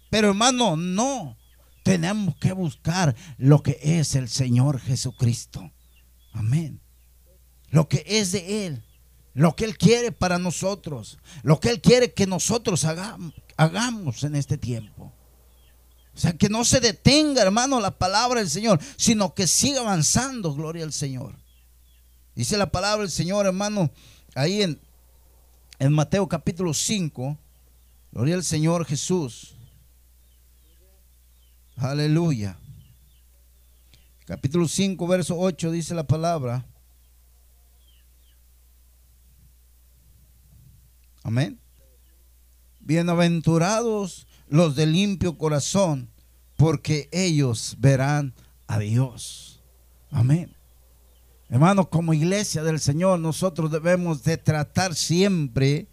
Pero 0.08 0.28
hermano, 0.28 0.74
no. 0.74 1.36
Tenemos 1.82 2.34
que 2.36 2.52
buscar 2.52 3.14
lo 3.36 3.62
que 3.62 3.78
es 3.82 4.14
el 4.14 4.30
Señor 4.30 4.80
Jesucristo. 4.80 5.70
Amén. 6.32 6.80
Lo 7.70 7.88
que 7.88 8.04
es 8.06 8.32
de 8.32 8.66
Él. 8.66 8.82
Lo 9.32 9.54
que 9.54 9.64
Él 9.64 9.78
quiere 9.78 10.12
para 10.12 10.38
nosotros. 10.38 11.18
Lo 11.42 11.60
que 11.60 11.70
Él 11.70 11.80
quiere 11.80 12.12
que 12.12 12.26
nosotros 12.26 12.84
hagamos, 12.84 14.24
en 14.24 14.36
este 14.36 14.58
tiempo. 14.58 15.12
O 16.14 16.18
sea, 16.18 16.36
que 16.36 16.48
no 16.48 16.64
se 16.64 16.80
detenga, 16.80 17.42
hermano, 17.42 17.80
la 17.80 17.96
palabra 17.96 18.40
del 18.40 18.50
Señor, 18.50 18.80
sino 18.96 19.34
que 19.34 19.46
siga 19.46 19.80
avanzando, 19.80 20.52
gloria 20.52 20.84
al 20.84 20.92
Señor. 20.92 21.36
Dice 22.34 22.56
la 22.56 22.70
palabra 22.70 23.02
del 23.02 23.10
Señor, 23.10 23.46
hermano, 23.46 23.90
ahí 24.34 24.62
en, 24.62 24.80
en 25.78 25.92
Mateo 25.92 26.28
capítulo 26.28 26.74
5, 26.74 27.38
gloria 28.12 28.34
al 28.34 28.44
Señor 28.44 28.84
Jesús. 28.84 29.54
Aleluya. 31.76 32.58
Capítulo 34.26 34.68
5, 34.68 35.06
verso 35.06 35.38
8 35.38 35.70
dice 35.70 35.94
la 35.94 36.06
palabra. 36.06 36.66
Amén. 41.30 41.60
Bienaventurados 42.80 44.26
los 44.48 44.74
de 44.74 44.86
limpio 44.86 45.38
corazón, 45.38 46.10
porque 46.56 47.08
ellos 47.12 47.76
verán 47.78 48.34
a 48.66 48.80
Dios. 48.80 49.62
Amén. 50.10 50.52
Hermanos, 51.48 51.86
como 51.86 52.14
iglesia 52.14 52.64
del 52.64 52.80
Señor, 52.80 53.20
nosotros 53.20 53.70
debemos 53.70 54.24
de 54.24 54.38
tratar 54.38 54.96
siempre, 54.96 55.86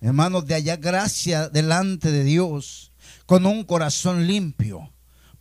hermanos, 0.00 0.46
de 0.46 0.54
hallar 0.54 0.78
gracia 0.78 1.48
delante 1.48 2.12
de 2.12 2.22
Dios 2.22 2.92
con 3.26 3.46
un 3.46 3.64
corazón 3.64 4.28
limpio 4.28 4.93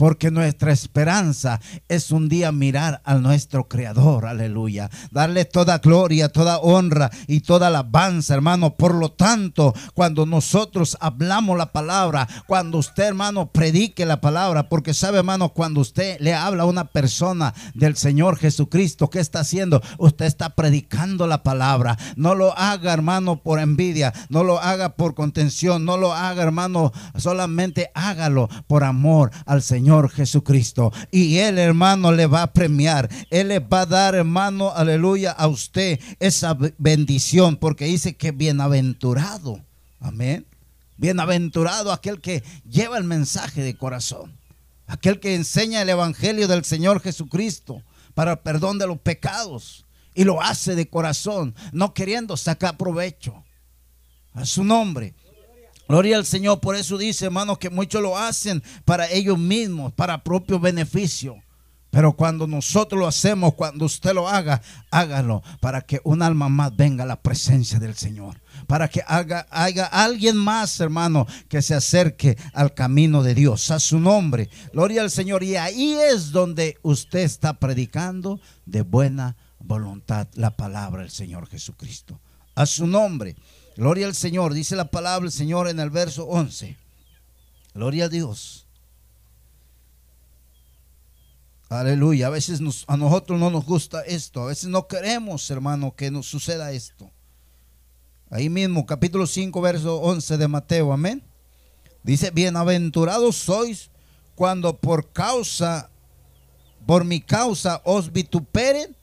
porque 0.03 0.31
nuestra 0.31 0.73
esperanza 0.73 1.61
es 1.87 2.11
un 2.11 2.27
día 2.27 2.51
mirar 2.51 3.01
a 3.05 3.15
nuestro 3.15 3.69
Creador, 3.69 4.25
aleluya. 4.25 4.89
Darle 5.11 5.45
toda 5.45 5.77
gloria, 5.77 6.27
toda 6.27 6.57
honra 6.57 7.09
y 7.25 7.39
toda 7.39 7.67
alabanza, 7.67 8.33
hermano. 8.33 8.75
Por 8.75 8.95
lo 8.95 9.13
tanto, 9.13 9.73
cuando 9.93 10.25
nosotros 10.25 10.97
hablamos 10.99 11.57
la 11.57 11.71
palabra, 11.71 12.27
cuando 12.47 12.79
usted, 12.79 13.03
hermano, 13.05 13.53
predique 13.53 14.05
la 14.05 14.19
palabra, 14.19 14.67
porque 14.67 14.93
sabe, 14.93 15.19
hermano, 15.19 15.53
cuando 15.53 15.79
usted 15.79 16.19
le 16.19 16.33
habla 16.33 16.63
a 16.63 16.65
una 16.65 16.83
persona 16.83 17.53
del 17.73 17.95
Señor 17.95 18.35
Jesucristo, 18.35 19.09
¿qué 19.09 19.21
está 19.21 19.39
haciendo? 19.39 19.81
Usted 19.99 20.25
está 20.25 20.49
predicando 20.49 21.27
la 21.27 21.43
palabra. 21.43 21.97
No 22.17 22.35
lo 22.35 22.51
haga, 22.57 22.91
hermano, 22.91 23.41
por 23.41 23.57
envidia, 23.59 24.11
no 24.27 24.43
lo 24.43 24.59
haga 24.59 24.97
por 24.97 25.15
contención, 25.15 25.85
no 25.85 25.95
lo 25.95 26.11
haga, 26.11 26.43
hermano, 26.43 26.91
solamente 27.15 27.89
hágalo 27.95 28.49
por 28.67 28.83
amor 28.83 29.31
al 29.45 29.61
Señor. 29.61 29.92
Jesucristo. 30.09 30.91
Y 31.11 31.37
Él, 31.37 31.57
hermano, 31.57 32.11
le 32.11 32.25
va 32.25 32.43
a 32.43 32.53
premiar. 32.53 33.09
Él 33.29 33.49
le 33.49 33.59
va 33.59 33.81
a 33.81 33.85
dar, 33.85 34.15
hermano, 34.15 34.71
aleluya, 34.71 35.31
a 35.31 35.47
usted 35.47 35.99
esa 36.19 36.57
bendición. 36.77 37.57
Porque 37.57 37.85
dice 37.85 38.15
que 38.15 38.31
bienaventurado. 38.31 39.61
Amén. 39.99 40.45
Bienaventurado 40.97 41.91
aquel 41.91 42.19
que 42.21 42.43
lleva 42.69 42.97
el 42.97 43.03
mensaje 43.03 43.61
de 43.61 43.75
corazón. 43.75 44.37
Aquel 44.87 45.19
que 45.19 45.35
enseña 45.35 45.81
el 45.81 45.89
evangelio 45.89 46.47
del 46.47 46.65
Señor 46.65 47.01
Jesucristo 47.01 47.81
para 48.13 48.33
el 48.33 48.39
perdón 48.39 48.77
de 48.79 48.87
los 48.87 48.99
pecados. 48.99 49.85
Y 50.15 50.25
lo 50.25 50.41
hace 50.41 50.75
de 50.75 50.87
corazón, 50.89 51.55
no 51.71 51.93
queriendo 51.93 52.37
sacar 52.37 52.77
provecho. 52.77 53.43
A 54.33 54.45
su 54.45 54.63
nombre. 54.63 55.15
Gloria 55.87 56.17
al 56.17 56.25
Señor, 56.25 56.59
por 56.59 56.75
eso 56.75 56.97
dice, 56.97 57.25
hermanos, 57.25 57.57
que 57.57 57.69
muchos 57.69 58.01
lo 58.01 58.17
hacen 58.17 58.63
para 58.85 59.09
ellos 59.09 59.37
mismos, 59.37 59.93
para 59.93 60.23
propio 60.23 60.59
beneficio. 60.59 61.43
Pero 61.93 62.13
cuando 62.13 62.47
nosotros 62.47 62.99
lo 62.99 63.05
hacemos, 63.05 63.53
cuando 63.53 63.85
usted 63.85 64.15
lo 64.15 64.27
haga, 64.27 64.63
hágalo 64.89 65.43
para 65.59 65.81
que 65.81 66.01
un 66.03 66.23
alma 66.23 66.49
más 66.49 66.75
venga 66.75 67.03
a 67.03 67.05
la 67.05 67.21
presencia 67.21 67.77
del 67.77 67.93
Señor. 67.93 68.41
Para 68.65 68.87
que 68.87 69.03
haga, 69.05 69.45
haya 69.51 69.85
alguien 69.85 70.35
más, 70.35 70.79
hermano, 70.79 71.27
que 71.49 71.61
se 71.61 71.75
acerque 71.75 72.35
al 72.53 72.73
camino 72.73 73.21
de 73.21 73.35
Dios, 73.35 73.69
a 73.69 73.79
su 73.79 73.99
nombre. 73.99 74.49
Gloria 74.73 75.03
al 75.03 75.11
Señor. 75.11 75.43
Y 75.43 75.55
ahí 75.55 75.93
es 75.93 76.31
donde 76.31 76.79
usted 76.81 77.19
está 77.19 77.59
predicando 77.59 78.39
de 78.65 78.81
buena 78.81 79.37
voluntad 79.59 80.27
la 80.33 80.57
palabra 80.57 81.03
del 81.03 81.11
Señor 81.11 81.47
Jesucristo. 81.47 82.19
A 82.55 82.65
su 82.65 82.87
nombre. 82.87 83.35
Gloria 83.75 84.05
al 84.05 84.15
Señor. 84.15 84.53
Dice 84.53 84.75
la 84.75 84.89
palabra 84.89 85.23
del 85.23 85.31
Señor 85.31 85.67
en 85.67 85.79
el 85.79 85.89
verso 85.89 86.25
11. 86.25 86.77
Gloria 87.73 88.05
a 88.05 88.09
Dios. 88.09 88.67
Aleluya. 91.69 92.27
A 92.27 92.29
veces 92.29 92.61
a 92.87 92.97
nosotros 92.97 93.39
no 93.39 93.49
nos 93.49 93.65
gusta 93.65 94.01
esto. 94.01 94.43
A 94.43 94.45
veces 94.47 94.69
no 94.69 94.87
queremos, 94.87 95.49
hermano, 95.49 95.95
que 95.95 96.11
nos 96.11 96.27
suceda 96.27 96.71
esto. 96.71 97.11
Ahí 98.29 98.49
mismo, 98.49 98.85
capítulo 98.85 99.27
5, 99.27 99.61
verso 99.61 99.97
11 100.01 100.37
de 100.37 100.47
Mateo. 100.47 100.93
Amén. 100.93 101.23
Dice, 102.03 102.31
bienaventurados 102.31 103.35
sois 103.37 103.89
cuando 104.35 104.77
por 104.77 105.11
causa, 105.11 105.89
por 106.85 107.05
mi 107.05 107.21
causa 107.21 107.81
os 107.85 108.11
vituperen 108.11 108.95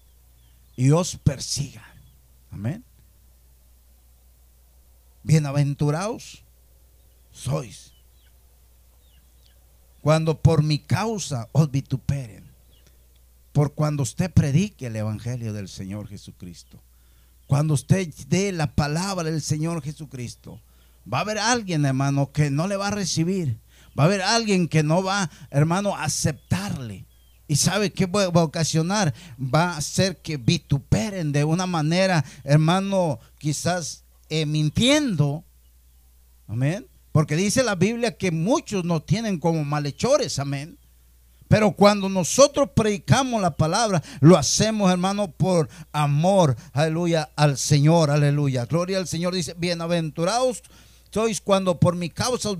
y 0.77 0.91
os 0.91 1.17
persigan. 1.17 1.85
Amén. 2.51 2.85
Bienaventurados 5.41 6.45
sois 7.33 7.95
cuando 10.03 10.43
por 10.43 10.63
mi 10.63 10.79
causa 10.79 11.49
os 11.53 11.71
vituperen, 11.71 12.45
por 13.53 13.73
cuando 13.73 14.03
usted 14.03 14.31
predique 14.31 14.89
el 14.89 14.97
Evangelio 14.97 15.55
del 15.55 15.71
Señor 15.71 16.09
Jesucristo, 16.09 16.83
cuando 17.47 17.73
usted 17.73 18.13
dé 18.29 18.53
la 18.53 18.75
palabra 18.75 19.31
del 19.31 19.41
Señor 19.41 19.83
Jesucristo, 19.83 20.61
va 21.11 21.19
a 21.19 21.23
haber 21.23 21.39
alguien, 21.39 21.87
hermano, 21.87 22.33
que 22.33 22.51
no 22.51 22.69
le 22.69 22.77
va 22.77 22.89
a 22.89 22.91
recibir, 22.91 23.59
va 23.99 24.03
a 24.03 24.07
haber 24.09 24.21
alguien 24.21 24.69
que 24.69 24.83
no 24.83 25.03
va, 25.03 25.31
hermano, 25.49 25.97
a 25.97 26.05
aceptarle. 26.05 27.07
¿Y 27.49 27.57
sabe 27.57 27.95
qué 27.95 28.05
va 28.05 28.25
a 28.25 28.45
ocasionar? 28.45 29.15
Va 29.43 29.73
a 29.73 29.79
hacer 29.79 30.21
que 30.21 30.37
vituperen 30.37 31.33
de 31.33 31.45
una 31.45 31.67
manera, 31.67 32.27
hermano, 32.45 33.19
quizás 33.39 34.05
mintiendo. 34.47 35.45
Amén. 36.47 36.87
Porque 37.13 37.37
dice 37.37 37.63
la 37.63 37.75
Biblia 37.75 38.17
que 38.17 38.31
muchos 38.31 38.85
nos 38.85 39.05
tienen 39.05 39.39
como 39.39 39.65
malhechores. 39.65 40.39
Amén. 40.39 40.79
Pero 41.49 41.73
cuando 41.73 42.09
nosotros 42.09 42.71
predicamos 42.75 43.43
la 43.43 43.57
palabra, 43.57 44.03
lo 44.21 44.37
hacemos, 44.37 44.91
hermano, 44.91 45.33
por 45.33 45.69
amor, 45.91 46.57
aleluya, 46.73 47.31
al 47.35 47.59
Señor, 47.59 48.11
aleluya. 48.11 48.67
Gloria 48.67 48.99
al 48.99 49.09
Señor. 49.09 49.35
Dice, 49.35 49.55
bienaventurados 49.59 50.63
sois 51.13 51.41
cuando 51.41 51.81
por 51.81 51.97
mi 51.97 52.09
causa 52.09 52.51
os 52.51 52.59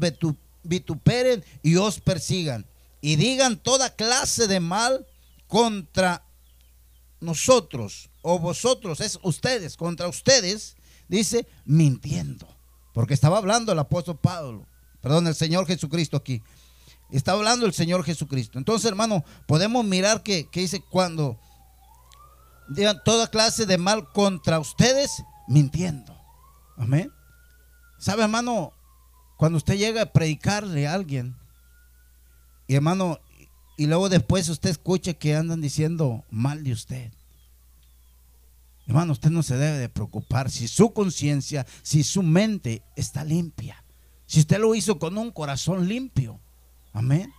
vituperen 0.65 1.45
y 1.63 1.77
os 1.77 2.01
persigan 2.01 2.67
y 3.01 3.17
digan 3.17 3.57
toda 3.57 3.95
clase 3.95 4.47
de 4.47 4.61
mal 4.61 5.07
contra 5.47 6.25
nosotros 7.21 8.11
o 8.23 8.39
vosotros, 8.39 9.01
es 9.01 9.19
ustedes, 9.23 9.77
contra 9.77 10.09
ustedes, 10.09 10.77
dice 11.11 11.47
mintiendo. 11.65 12.47
Porque 12.95 13.15
estaba 13.15 13.39
hablando 13.39 13.73
el 13.73 13.79
apóstol 13.79 14.19
Pablo, 14.19 14.67
perdón, 15.01 15.27
el 15.27 15.35
Señor 15.35 15.67
Jesucristo 15.67 16.17
aquí. 16.17 16.43
Está 17.11 17.33
hablando 17.33 17.67
el 17.67 17.73
Señor 17.73 18.05
Jesucristo. 18.05 18.59
Entonces, 18.59 18.89
hermano, 18.89 19.25
podemos 19.47 19.85
mirar 19.85 20.23
que, 20.23 20.49
dice 20.53 20.81
cuando 20.81 21.39
digan 22.69 23.03
toda 23.05 23.29
clase 23.29 23.67
de 23.67 23.79
mal 23.79 24.13
contra 24.13 24.61
ustedes, 24.61 25.23
mintiendo. 25.49 26.17
Amén. 26.77 27.13
¿Sabe, 27.99 28.23
hermano? 28.23 28.73
Cuando 29.37 29.59
usted 29.59 29.77
llega 29.77 30.03
a 30.03 30.13
predicarle 30.13 30.87
a 30.87 30.95
alguien, 30.95 31.37
y 32.69 32.77
hermano, 32.77 33.19
y 33.77 33.87
luego 33.87 34.09
después 34.09 34.49
usted 34.49 34.71
escucha 34.71 35.15
que 35.15 35.35
andan 35.35 35.61
diciendo 35.61 36.25
mal 36.31 36.63
de 36.63 36.73
usted. 36.73 37.13
Hermano, 38.91 39.13
usted 39.13 39.31
no 39.31 39.45
se 39.45 39.57
debe 39.57 39.79
de 39.79 39.89
preocupar 39.89 40.51
si 40.51 40.67
su 40.67 40.93
conciencia, 40.93 41.65
si 41.81 42.03
su 42.03 42.25
mente 42.25 42.83
está 42.97 43.23
limpia, 43.23 43.85
Si 44.27 44.41
usted 44.41 44.59
lo 44.59 44.75
hizo 44.75 44.99
con 44.99 45.17
un 45.17 45.31
corazón 45.31 45.87
limpio. 45.87 46.41
Amén. 46.93 47.33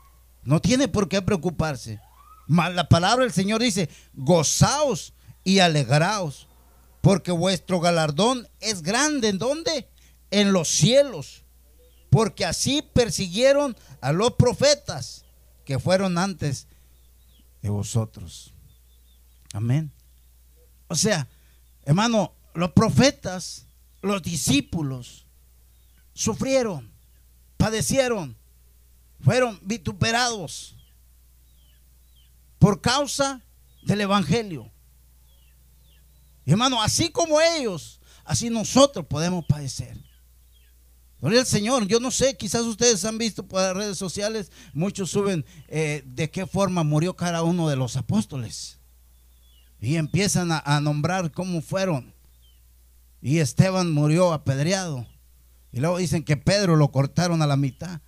No 0.44 0.62
tiene 0.62 0.88
por 0.88 1.10
qué 1.10 1.22
preocuparse. 1.22 2.00
La 2.48 2.88
palabra 2.88 3.26
del 3.26 3.34
Señor 3.34 3.62
dice, 3.62 3.90
gozaos 4.14 5.14
y 5.44 5.60
alegraos, 5.60 6.48
porque 7.02 7.34
vuestro 7.34 7.82
galardón 7.82 8.48
es 8.62 8.82
grande. 8.82 9.28
¿En 9.28 9.38
dónde? 9.38 9.90
En 10.30 10.54
los 10.54 10.70
cielos. 10.70 11.44
Porque 12.10 12.46
así 12.46 12.82
persiguieron 12.82 13.76
a 14.00 14.14
los 14.14 14.36
profetas 14.36 15.26
que 15.66 15.80
fueron 15.80 16.18
antes 16.18 16.70
de 17.62 17.70
vosotros. 17.70 18.54
Amén. 19.52 19.92
O 20.88 20.96
sea, 20.96 21.28
hermano, 21.84 22.34
los 22.54 22.72
profetas, 22.72 23.66
los 24.02 24.22
discípulos, 24.22 25.26
sufrieron, 26.14 26.92
padecieron, 27.58 28.38
fueron 29.20 29.60
vituperados 29.64 30.76
por 32.60 32.82
causa 32.82 33.42
del 33.84 34.02
Evangelio. 34.02 34.72
hermano, 36.46 36.82
así 36.82 37.10
como 37.10 37.40
ellos, 37.40 38.00
así 38.24 38.50
nosotros 38.50 39.06
podemos 39.06 39.46
padecer. 39.46 39.98
Gloria 41.22 41.42
al 41.42 41.46
Señor. 41.46 41.88
Yo 41.88 42.00
no 42.00 42.10
sé, 42.10 42.36
quizás 42.36 42.64
ustedes 42.64 43.06
han 43.06 43.20
visto 43.20 43.48
por 43.48 43.62
las 43.62 43.76
redes 43.76 43.98
sociales, 43.98 44.52
muchos 44.74 45.12
suben 45.12 45.46
eh, 45.68 46.04
de 46.06 46.32
qué 46.32 46.48
forma 46.48 46.84
murió 46.84 47.16
cada 47.16 47.44
uno 47.44 47.70
de 47.70 47.76
los 47.76 47.96
apóstoles. 47.96 48.81
Y 49.82 49.96
empiezan 49.96 50.52
a, 50.52 50.80
nombrar 50.80 51.32
cómo 51.32 51.62
fueron. 51.62 52.14
Y 53.20 53.40
Esteban 53.40 53.92
murió 53.92 54.32
apedreado. 54.32 55.08
Y 55.72 55.80
luego 55.80 55.98
dicen 55.98 56.24
que 56.24 56.38
Pedro 56.38 56.76
lo 56.76 56.92
cortaron 56.92 57.42
a 57.42 57.48
la 57.48 57.58
mitad. 57.58 58.00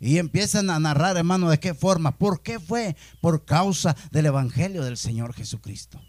Y 0.00 0.18
empiezan 0.18 0.68
a 0.70 0.80
narrar, 0.80 1.16
hermano, 1.16 1.48
de 1.48 1.60
qué 1.60 1.72
forma. 1.72 2.18
¿Por 2.18 2.42
qué 2.42 2.58
fue? 2.58 2.96
Por 3.20 3.44
causa 3.44 3.96
del 4.10 4.26
Evangelio 4.26 4.82
del 4.82 4.96
Señor 4.96 5.32
Jesucristo. 5.34 6.00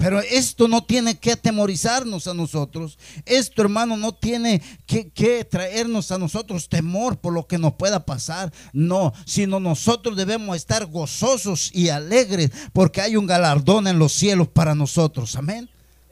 Pero 0.00 0.18
esto 0.20 0.66
no 0.66 0.82
tiene 0.82 1.18
que 1.18 1.32
atemorizarnos 1.32 2.26
a 2.26 2.32
nosotros. 2.32 2.98
Esto, 3.26 3.60
hermano, 3.60 3.98
no 3.98 4.14
tiene 4.14 4.62
que, 4.86 5.44
traernos 5.44 6.10
a 6.10 6.16
nosotros 6.16 6.70
temor 6.70 7.18
por 7.18 7.34
lo 7.34 7.46
que 7.46 7.58
nos 7.58 7.74
pueda 7.74 8.06
pasar. 8.06 8.50
No, 8.72 9.12
sino 9.26 9.60
nosotros 9.60 10.16
debemos 10.16 10.56
estar 10.56 10.86
gozosos 10.86 11.70
y 11.74 11.90
alegres 11.90 12.50
porque 12.72 13.02
hay 13.02 13.14
un 13.16 13.26
galardón 13.26 13.86
en 13.88 13.98
los 13.98 14.14
cielos 14.14 14.48
para 14.48 14.74
nosotros. 14.74 15.36
Amén. 15.36 15.68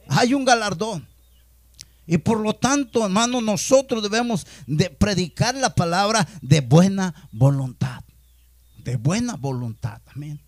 Hay 0.07 0.35
un 0.35 0.45
galardón. 0.45 1.07
Y 2.05 2.19
por 2.19 2.41
lo 2.41 2.53
tanto, 2.53 3.03
hermano, 3.03 3.41
nosotros 3.41 4.03
debemos 4.03 4.45
de 4.67 4.91
predicar 4.91 5.55
la 5.55 5.73
palabra 5.73 6.27
de 6.43 6.61
buena 6.61 7.27
voluntad. 7.31 8.03
De 8.77 8.97
buena 8.97 9.35
voluntad. 9.35 9.99
Amén. 10.13 10.39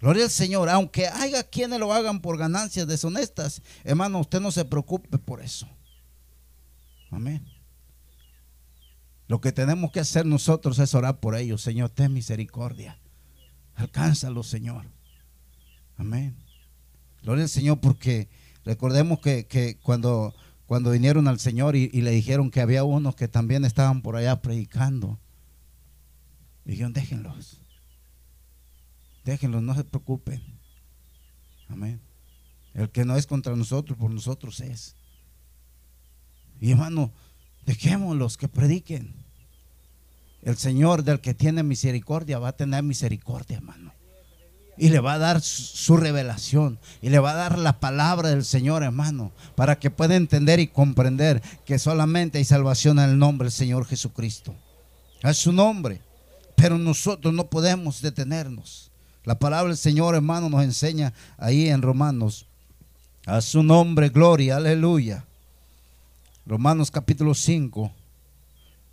Gloria 0.00 0.24
al 0.24 0.30
Señor. 0.30 0.68
Aunque 0.68 1.06
haya 1.06 1.42
quienes 1.42 1.80
lo 1.80 1.92
hagan 1.92 2.20
por 2.20 2.38
ganancias 2.38 2.86
deshonestas, 2.86 3.62
hermano, 3.84 4.20
usted 4.20 4.40
no 4.40 4.52
se 4.52 4.64
preocupe 4.64 5.18
por 5.18 5.42
eso. 5.42 5.68
Amén. 7.10 7.46
Lo 9.26 9.40
que 9.40 9.52
tenemos 9.52 9.92
que 9.92 10.00
hacer 10.00 10.24
nosotros 10.24 10.78
es 10.78 10.94
orar 10.94 11.20
por 11.20 11.36
ellos. 11.36 11.62
Señor, 11.62 11.90
ten 11.90 12.12
misericordia. 12.12 12.98
Alcánzalo, 13.74 14.42
Señor. 14.42 14.86
Amén. 15.96 16.36
Gloria 17.22 17.44
al 17.44 17.50
Señor 17.50 17.80
porque 17.80 18.28
Recordemos 18.68 19.20
que, 19.20 19.78
cuando, 19.82 20.34
cuando 20.66 20.90
vinieron 20.90 21.26
al 21.26 21.40
Señor 21.40 21.74
y, 21.74 21.88
le 21.88 22.10
dijeron 22.10 22.50
que 22.50 22.60
había 22.60 22.84
unos 22.84 23.16
que 23.16 23.26
también 23.26 23.64
estaban 23.64 24.02
por 24.02 24.14
allá 24.14 24.42
predicando, 24.42 25.18
dijeron, 26.66 26.92
déjenlos. 26.92 27.62
Déjenlos, 29.28 29.62
no 29.62 29.74
se 29.74 29.84
preocupen. 29.84 30.42
Amén. 31.68 32.00
El 32.72 32.88
que 32.88 33.04
no 33.04 33.14
es 33.14 33.26
contra 33.26 33.54
nosotros, 33.54 33.98
por 33.98 34.10
nosotros 34.10 34.58
es. 34.60 34.96
Y 36.58 36.70
hermano, 36.70 37.12
dejémoslos 37.66 38.38
que 38.38 38.48
prediquen. 38.48 39.14
El 40.40 40.56
Señor 40.56 41.04
del 41.04 41.20
que 41.20 41.34
tiene 41.34 41.62
misericordia 41.62 42.38
va 42.38 42.48
a 42.48 42.56
tener 42.56 42.82
misericordia, 42.82 43.58
hermano 43.58 43.92
y 44.80 44.90
le 44.90 45.00
va 45.00 45.14
a 45.14 45.18
dar 45.18 45.40
su 45.40 45.96
revelación 45.96 46.78
y 47.02 47.10
le 47.10 47.18
va 47.18 47.32
a 47.32 47.34
dar 47.34 47.58
la 47.58 47.80
palabra 47.80 48.28
del 48.28 48.44
Señor, 48.44 48.84
hermano, 48.84 49.32
para 49.56 49.80
que 49.80 49.90
pueda 49.90 50.14
entender 50.14 50.60
y 50.60 50.68
comprender 50.68 51.42
que 51.66 51.80
solamente 51.80 52.38
hay 52.38 52.44
salvación 52.44 53.00
en 53.00 53.10
el 53.10 53.18
nombre 53.18 53.46
del 53.46 53.52
Señor 53.52 53.86
Jesucristo. 53.86 54.54
A 55.24 55.34
su 55.34 55.50
nombre. 55.50 56.00
Pero 56.54 56.78
nosotros 56.78 57.34
no 57.34 57.50
podemos 57.50 58.00
detenernos. 58.02 58.88
La 59.28 59.38
palabra 59.38 59.68
del 59.68 59.76
Señor, 59.76 60.14
hermano, 60.14 60.48
nos 60.48 60.62
enseña 60.62 61.12
ahí 61.36 61.68
en 61.68 61.82
Romanos. 61.82 62.46
A 63.26 63.42
su 63.42 63.62
nombre, 63.62 64.08
gloria, 64.08 64.56
aleluya. 64.56 65.26
Romanos 66.46 66.90
capítulo 66.90 67.34
5, 67.34 67.92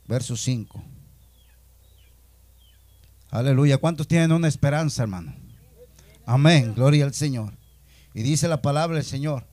verso 0.09 0.35
5. 0.35 0.83
Aleluya. 3.31 3.77
¿Cuántos 3.77 4.09
tienen 4.09 4.33
una 4.33 4.49
esperanza, 4.49 5.03
hermano? 5.03 5.33
Amén, 6.25 6.73
gloria 6.75 7.05
al 7.05 7.13
Señor. 7.13 7.53
Y 8.13 8.21
dice 8.21 8.49
la 8.49 8.61
palabra 8.61 8.97
del 8.97 9.05
Señor, 9.05 9.47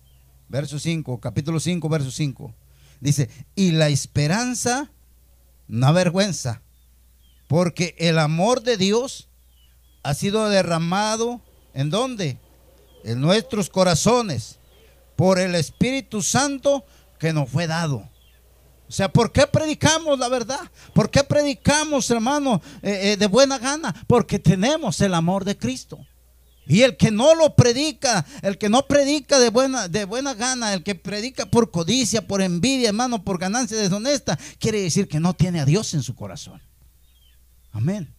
verso 0.49 0.81
5, 0.81 1.21
capítulo 1.21 1.61
5, 1.61 1.89
verso 1.89 2.11
5. 2.11 2.53
Dice, 3.01 3.31
y 3.55 3.71
la 3.71 3.89
esperanza 3.89 4.91
no 5.69 5.87
avergüenza, 5.87 6.61
porque 7.47 7.95
el 7.99 8.19
amor 8.19 8.65
de 8.65 8.77
Dios 8.77 9.29
ha 10.03 10.15
sido 10.15 10.49
derramado 10.49 11.41
en 11.75 11.91
dónde? 11.91 12.39
En 13.05 13.21
nuestros 13.21 13.69
corazones, 13.69 14.59
por 15.17 15.39
el 15.39 15.55
Espíritu 15.55 16.23
Santo 16.23 16.85
que 17.19 17.33
nos 17.33 17.49
fue 17.49 17.67
dado. 17.67 18.09
O 18.89 18.95
sea, 18.95 19.11
¿por 19.11 19.33
qué 19.33 19.47
predicamos 19.47 20.19
la 20.19 20.29
verdad? 20.29 20.61
¿Por 20.93 21.11
qué 21.11 21.25
predicamos, 21.25 22.11
hermano, 22.11 22.61
eh, 22.83 23.13
eh, 23.13 23.17
de 23.17 23.27
buena 23.27 23.59
gana? 23.59 23.95
Porque 24.07 24.39
tenemos 24.39 25.01
el 25.01 25.15
amor 25.15 25.45
de 25.45 25.57
Cristo. 25.57 25.99
Y 26.67 26.83
el 26.83 26.97
que 26.97 27.11
no 27.11 27.35
lo 27.35 27.57
predica, 27.57 28.25
el 28.43 28.57
que 28.57 28.69
no 28.69 28.87
predica 28.87 29.39
de 29.41 29.51
buena, 29.51 29.89
de 29.89 30.05
buena 30.05 30.35
gana, 30.35 30.75
el 30.75 30.83
que 30.83 30.95
predica 30.95 31.47
por 31.47 31.71
codicia, 31.71 32.27
por 32.27 32.41
envidia, 32.41 32.89
hermano, 32.89 33.25
por 33.25 33.39
ganancia 33.39 33.77
deshonesta, 33.77 34.39
quiere 34.59 34.83
decir 34.83 35.09
que 35.09 35.19
no 35.19 35.35
tiene 35.35 35.61
a 35.61 35.65
Dios 35.65 35.95
en 35.95 36.03
su 36.03 36.15
corazón. 36.15 36.61
Amén. 37.73 38.15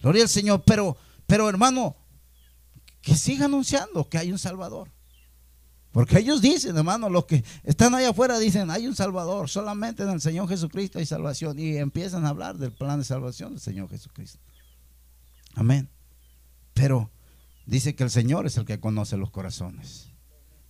Gloria 0.00 0.22
al 0.22 0.28
Señor. 0.28 0.62
Pero, 0.64 0.96
pero 1.26 1.48
hermano, 1.48 1.96
que 3.00 3.16
siga 3.16 3.46
anunciando 3.46 4.08
que 4.08 4.18
hay 4.18 4.32
un 4.32 4.38
Salvador. 4.38 4.90
Porque 5.90 6.18
ellos 6.18 6.40
dicen, 6.40 6.76
hermano, 6.76 7.10
los 7.10 7.26
que 7.26 7.44
están 7.64 7.94
allá 7.94 8.10
afuera 8.10 8.38
dicen, 8.38 8.70
hay 8.70 8.86
un 8.86 8.96
Salvador, 8.96 9.50
solamente 9.50 10.04
en 10.04 10.08
el 10.08 10.20
Señor 10.22 10.48
Jesucristo 10.48 10.98
hay 10.98 11.06
salvación. 11.06 11.58
Y 11.58 11.76
empiezan 11.76 12.24
a 12.24 12.30
hablar 12.30 12.56
del 12.56 12.72
plan 12.72 12.98
de 12.98 13.04
salvación 13.04 13.50
del 13.50 13.60
Señor 13.60 13.90
Jesucristo. 13.90 14.38
Amén. 15.54 15.90
Pero 16.72 17.10
Dice 17.66 17.94
que 17.94 18.04
el 18.04 18.10
Señor 18.10 18.46
es 18.46 18.56
el 18.56 18.64
que 18.64 18.80
conoce 18.80 19.16
los 19.16 19.30
corazones. 19.30 20.08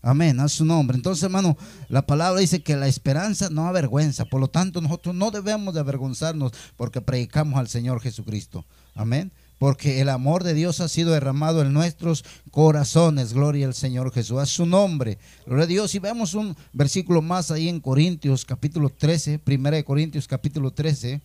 Amén, 0.02 0.40
a 0.40 0.48
su 0.48 0.64
nombre. 0.64 0.96
Entonces, 0.96 1.22
hermano, 1.22 1.56
la 1.88 2.06
palabra 2.06 2.40
dice 2.40 2.62
que 2.62 2.76
la 2.76 2.88
esperanza 2.88 3.50
no 3.50 3.66
avergüenza. 3.66 4.24
Por 4.24 4.40
lo 4.40 4.48
tanto, 4.48 4.80
nosotros 4.80 5.14
no 5.14 5.30
debemos 5.30 5.74
de 5.74 5.80
avergonzarnos 5.80 6.52
porque 6.76 7.00
predicamos 7.00 7.58
al 7.58 7.68
Señor 7.68 8.00
Jesucristo. 8.00 8.66
Amén. 8.94 9.32
Porque 9.62 10.00
el 10.00 10.08
amor 10.08 10.42
de 10.42 10.54
Dios 10.54 10.80
ha 10.80 10.88
sido 10.88 11.12
derramado 11.12 11.62
en 11.62 11.72
nuestros 11.72 12.24
corazones. 12.50 13.32
Gloria 13.32 13.68
al 13.68 13.74
Señor 13.74 14.10
Jesús. 14.10 14.40
A 14.40 14.46
su 14.46 14.66
nombre. 14.66 15.18
Gloria 15.46 15.62
a 15.62 15.68
Dios. 15.68 15.94
Y 15.94 16.00
vemos 16.00 16.34
un 16.34 16.56
versículo 16.72 17.22
más 17.22 17.52
ahí 17.52 17.68
en 17.68 17.78
Corintios 17.78 18.44
capítulo 18.44 18.88
13. 18.88 19.38
Primera 19.38 19.76
de 19.76 19.84
Corintios 19.84 20.26
capítulo 20.26 20.72
13. 20.72 21.22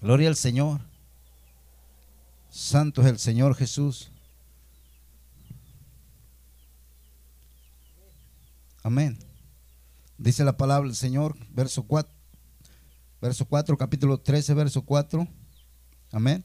Gloria 0.00 0.28
al 0.28 0.36
Señor. 0.36 0.80
Santo 2.50 3.02
es 3.02 3.08
el 3.08 3.18
Señor 3.18 3.56
Jesús. 3.56 4.12
Amén. 8.84 9.18
Dice 10.18 10.44
la 10.44 10.56
palabra 10.56 10.86
del 10.86 10.94
Señor, 10.94 11.36
verso 11.50 11.82
4, 11.82 12.14
verso 13.20 13.44
4, 13.44 13.76
capítulo 13.76 14.18
13, 14.20 14.54
verso 14.54 14.82
4. 14.82 15.26
Amén. 16.12 16.44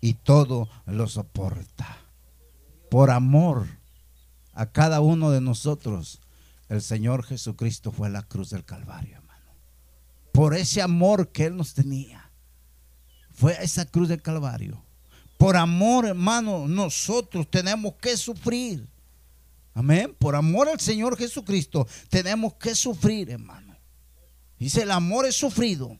y 0.00 0.14
todo 0.14 0.68
lo 0.86 1.08
soporta. 1.08 1.98
Por 2.90 3.10
amor 3.10 3.66
a 4.52 4.66
cada 4.66 5.00
uno 5.00 5.30
de 5.30 5.40
nosotros, 5.40 6.20
el 6.68 6.82
Señor 6.82 7.24
Jesucristo 7.24 7.92
fue 7.92 8.08
a 8.08 8.10
la 8.10 8.22
cruz 8.22 8.50
del 8.50 8.64
Calvario, 8.64 9.16
hermano. 9.16 9.54
Por 10.32 10.54
ese 10.54 10.82
amor 10.82 11.30
que 11.30 11.46
Él 11.46 11.56
nos 11.56 11.74
tenía. 11.74 12.30
Fue 13.32 13.54
a 13.54 13.62
esa 13.62 13.84
cruz 13.86 14.08
del 14.08 14.22
Calvario. 14.22 14.84
Por 15.38 15.56
amor, 15.56 16.06
hermano, 16.06 16.68
nosotros 16.68 17.50
tenemos 17.50 17.94
que 17.94 18.16
sufrir. 18.16 18.86
Amén. 19.72 20.14
Por 20.18 20.36
amor 20.36 20.68
al 20.68 20.78
Señor 20.80 21.16
Jesucristo 21.16 21.86
tenemos 22.08 22.54
que 22.54 22.74
sufrir, 22.74 23.30
hermano. 23.30 23.76
Dice, 24.58 24.82
el 24.82 24.90
amor 24.90 25.26
es 25.26 25.36
sufrido. 25.36 25.96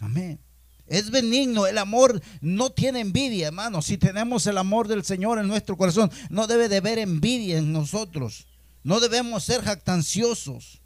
Amén. 0.00 0.40
Es 0.86 1.10
benigno, 1.10 1.66
el 1.66 1.78
amor 1.78 2.20
no 2.40 2.70
tiene 2.70 3.00
envidia, 3.00 3.48
hermano. 3.48 3.80
Si 3.80 3.96
tenemos 3.96 4.46
el 4.46 4.58
amor 4.58 4.86
del 4.86 5.04
Señor 5.04 5.38
en 5.38 5.48
nuestro 5.48 5.76
corazón, 5.76 6.10
no 6.28 6.46
debe 6.46 6.68
de 6.68 6.76
haber 6.76 6.98
envidia 6.98 7.58
en 7.58 7.72
nosotros. 7.72 8.46
No 8.82 9.00
debemos 9.00 9.44
ser 9.44 9.62
jactanciosos. 9.62 10.82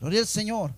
Gloria 0.00 0.20
al 0.20 0.26
Señor. 0.26 0.74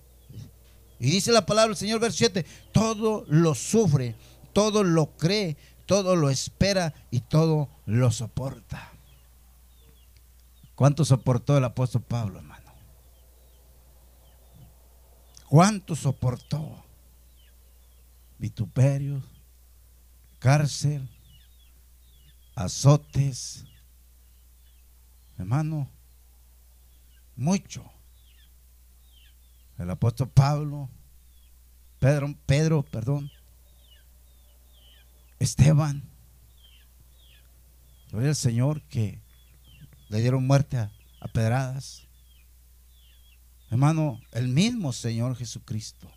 Y 0.99 1.09
dice 1.09 1.31
la 1.31 1.45
palabra 1.45 1.69
del 1.69 1.77
Señor, 1.77 1.99
verso 1.99 2.19
7, 2.19 2.45
todo 2.71 3.25
lo 3.27 3.55
sufre, 3.55 4.15
todo 4.53 4.83
lo 4.83 5.17
cree, 5.17 5.57
todo 5.87 6.15
lo 6.15 6.29
espera 6.29 6.93
y 7.09 7.21
todo 7.21 7.69
lo 7.85 8.11
soporta. 8.11 8.91
¿Cuánto 10.75 11.05
soportó 11.05 11.57
el 11.57 11.63
apóstol 11.63 12.03
Pablo, 12.03 12.39
hermano? 12.39 12.71
¿Cuánto 15.47 15.95
soportó? 15.95 16.84
Vituperios, 18.37 19.23
cárcel, 20.39 21.07
azotes. 22.55 23.65
Hermano, 25.37 25.89
mucho. 27.35 27.91
El 29.77 29.89
apóstol 29.89 30.29
Pablo, 30.29 30.89
Pedro, 31.99 32.33
Pedro, 32.45 32.83
perdón, 32.83 33.29
Esteban. 35.39 36.03
Gloria 38.09 38.29
al 38.29 38.35
Señor 38.35 38.81
que 38.83 39.19
le 40.09 40.21
dieron 40.21 40.47
muerte 40.47 40.77
a, 40.77 40.91
pedradas. 41.33 42.07
Hermano, 43.69 44.21
el 44.31 44.47
mismo 44.47 44.93
Señor 44.93 45.35
Jesucristo. 45.35 46.09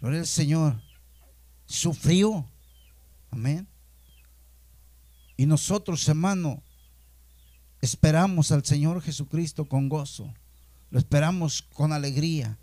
Gloria 0.00 0.20
al 0.20 0.26
Señor. 0.26 0.80
Sufrió. 1.66 2.48
Amén. 3.30 3.68
Y 5.36 5.46
nosotros, 5.46 6.06
hermano, 6.08 6.62
esperamos 7.80 8.52
al 8.52 8.64
Señor 8.64 9.00
Jesucristo 9.02 9.66
con 9.66 9.88
gozo. 9.88 10.32
Lo 10.90 10.98
esperamos 10.98 11.62
con 11.62 11.92
alegría. 11.92 12.58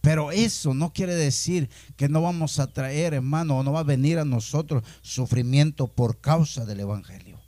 Pero 0.00 0.32
eso 0.32 0.72
no 0.72 0.92
quiere 0.92 1.14
decir 1.14 1.68
que 1.96 2.08
no 2.08 2.22
vamos 2.22 2.58
a 2.58 2.72
traer, 2.72 3.12
hermano, 3.14 3.58
o 3.58 3.62
no 3.62 3.72
va 3.72 3.80
a 3.80 3.84
venir 3.84 4.18
a 4.18 4.24
nosotros 4.24 4.82
sufrimiento 5.02 5.88
por 5.88 6.20
causa 6.20 6.64
del 6.64 6.80
Evangelio. 6.80 7.38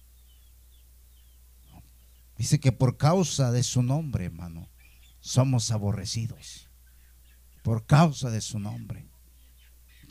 Dice 2.37 2.61
que 2.61 2.73
por 2.73 2.99
causa 2.99 3.53
de 3.53 3.63
su 3.63 3.83
nombre, 3.83 4.27
hermano, 4.27 4.69
somos 5.21 5.71
aborrecidos. 5.71 6.69
Por 7.63 7.87
causa 7.87 8.31
de 8.31 8.41
su 8.41 8.59
nombre. 8.59 9.12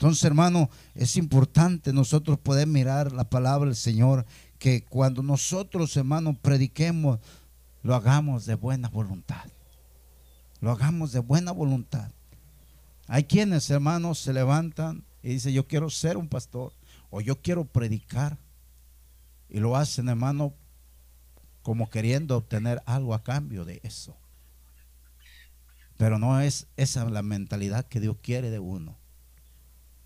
Entonces, 0.02 0.24
hermano, 0.24 0.68
es 0.96 1.16
importante 1.16 1.92
nosotros 1.92 2.36
poder 2.36 2.66
mirar 2.66 3.12
la 3.12 3.30
palabra 3.30 3.66
del 3.66 3.76
Señor, 3.76 4.26
que 4.58 4.84
cuando 4.84 5.22
nosotros, 5.22 5.96
hermano, 5.96 6.36
prediquemos, 6.36 7.20
lo 7.84 7.94
hagamos 7.94 8.44
de 8.44 8.56
buena 8.56 8.88
voluntad. 8.88 9.44
Lo 10.60 10.72
hagamos 10.72 11.12
de 11.12 11.20
buena 11.20 11.52
voluntad. 11.52 12.10
Hay 13.06 13.22
quienes, 13.22 13.70
hermanos, 13.70 14.18
se 14.18 14.32
levantan 14.32 15.04
y 15.22 15.34
dicen, 15.34 15.52
yo 15.52 15.68
quiero 15.68 15.88
ser 15.88 16.16
un 16.16 16.28
pastor 16.28 16.72
o 17.10 17.20
yo 17.20 17.40
quiero 17.40 17.64
predicar. 17.64 18.38
Y 19.48 19.60
lo 19.60 19.76
hacen, 19.76 20.08
hermano, 20.08 20.52
como 21.62 21.90
queriendo 21.90 22.36
obtener 22.36 22.82
algo 22.86 23.14
a 23.14 23.22
cambio 23.22 23.64
de 23.64 23.78
eso. 23.84 24.16
Pero 25.96 26.18
no 26.18 26.40
es 26.40 26.66
esa 26.76 27.08
la 27.08 27.22
mentalidad 27.22 27.86
que 27.86 28.00
Dios 28.00 28.16
quiere 28.20 28.50
de 28.50 28.58
uno. 28.58 29.00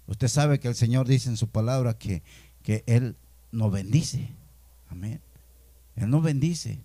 Usted 0.06 0.28
sabe 0.28 0.60
que 0.60 0.68
el 0.68 0.74
Señor 0.74 1.08
dice 1.08 1.28
en 1.28 1.36
su 1.36 1.48
palabra 1.48 1.98
que, 1.98 2.22
que 2.62 2.84
Él 2.86 3.16
nos 3.50 3.72
bendice. 3.72 4.30
Amén. 4.88 5.20
Él 5.96 6.10
nos 6.10 6.22
bendice. 6.22 6.84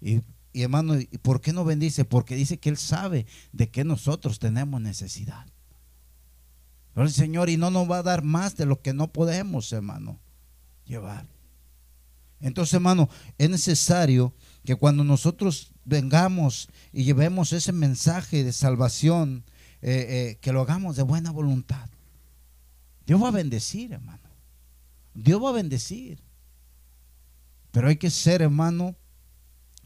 Y, 0.00 0.20
y 0.52 0.62
hermano, 0.62 0.98
¿y 0.98 1.06
por 1.06 1.40
qué 1.40 1.52
nos 1.52 1.66
bendice? 1.66 2.04
Porque 2.04 2.34
dice 2.34 2.58
que 2.58 2.68
Él 2.68 2.76
sabe 2.76 3.26
de 3.52 3.70
que 3.70 3.84
nosotros 3.84 4.38
tenemos 4.38 4.80
necesidad. 4.80 5.46
Pero 6.94 7.06
el 7.06 7.12
Señor 7.12 7.48
y 7.48 7.56
no 7.56 7.70
nos 7.70 7.90
va 7.90 7.98
a 7.98 8.02
dar 8.02 8.22
más 8.22 8.56
de 8.56 8.66
lo 8.66 8.82
que 8.82 8.92
no 8.92 9.12
podemos, 9.12 9.72
hermano, 9.72 10.18
llevar. 10.84 11.26
Entonces, 12.40 12.74
hermano, 12.74 13.08
es 13.38 13.50
necesario 13.50 14.34
que 14.64 14.76
cuando 14.76 15.04
nosotros 15.04 15.72
vengamos 15.84 16.68
y 16.92 17.04
llevemos 17.04 17.52
ese 17.52 17.72
mensaje 17.72 18.44
de 18.44 18.52
salvación, 18.52 19.44
eh, 19.80 20.06
eh, 20.08 20.38
que 20.40 20.52
lo 20.52 20.60
hagamos 20.60 20.96
de 20.96 21.02
buena 21.02 21.30
voluntad. 21.30 21.88
Dios 23.06 23.22
va 23.22 23.28
a 23.28 23.32
bendecir, 23.32 23.92
hermano. 23.92 24.28
Dios 25.14 25.42
va 25.42 25.50
a 25.50 25.52
bendecir. 25.52 26.20
Pero 27.70 27.88
hay 27.88 27.96
que 27.96 28.10
ser, 28.10 28.42
hermano, 28.42 28.96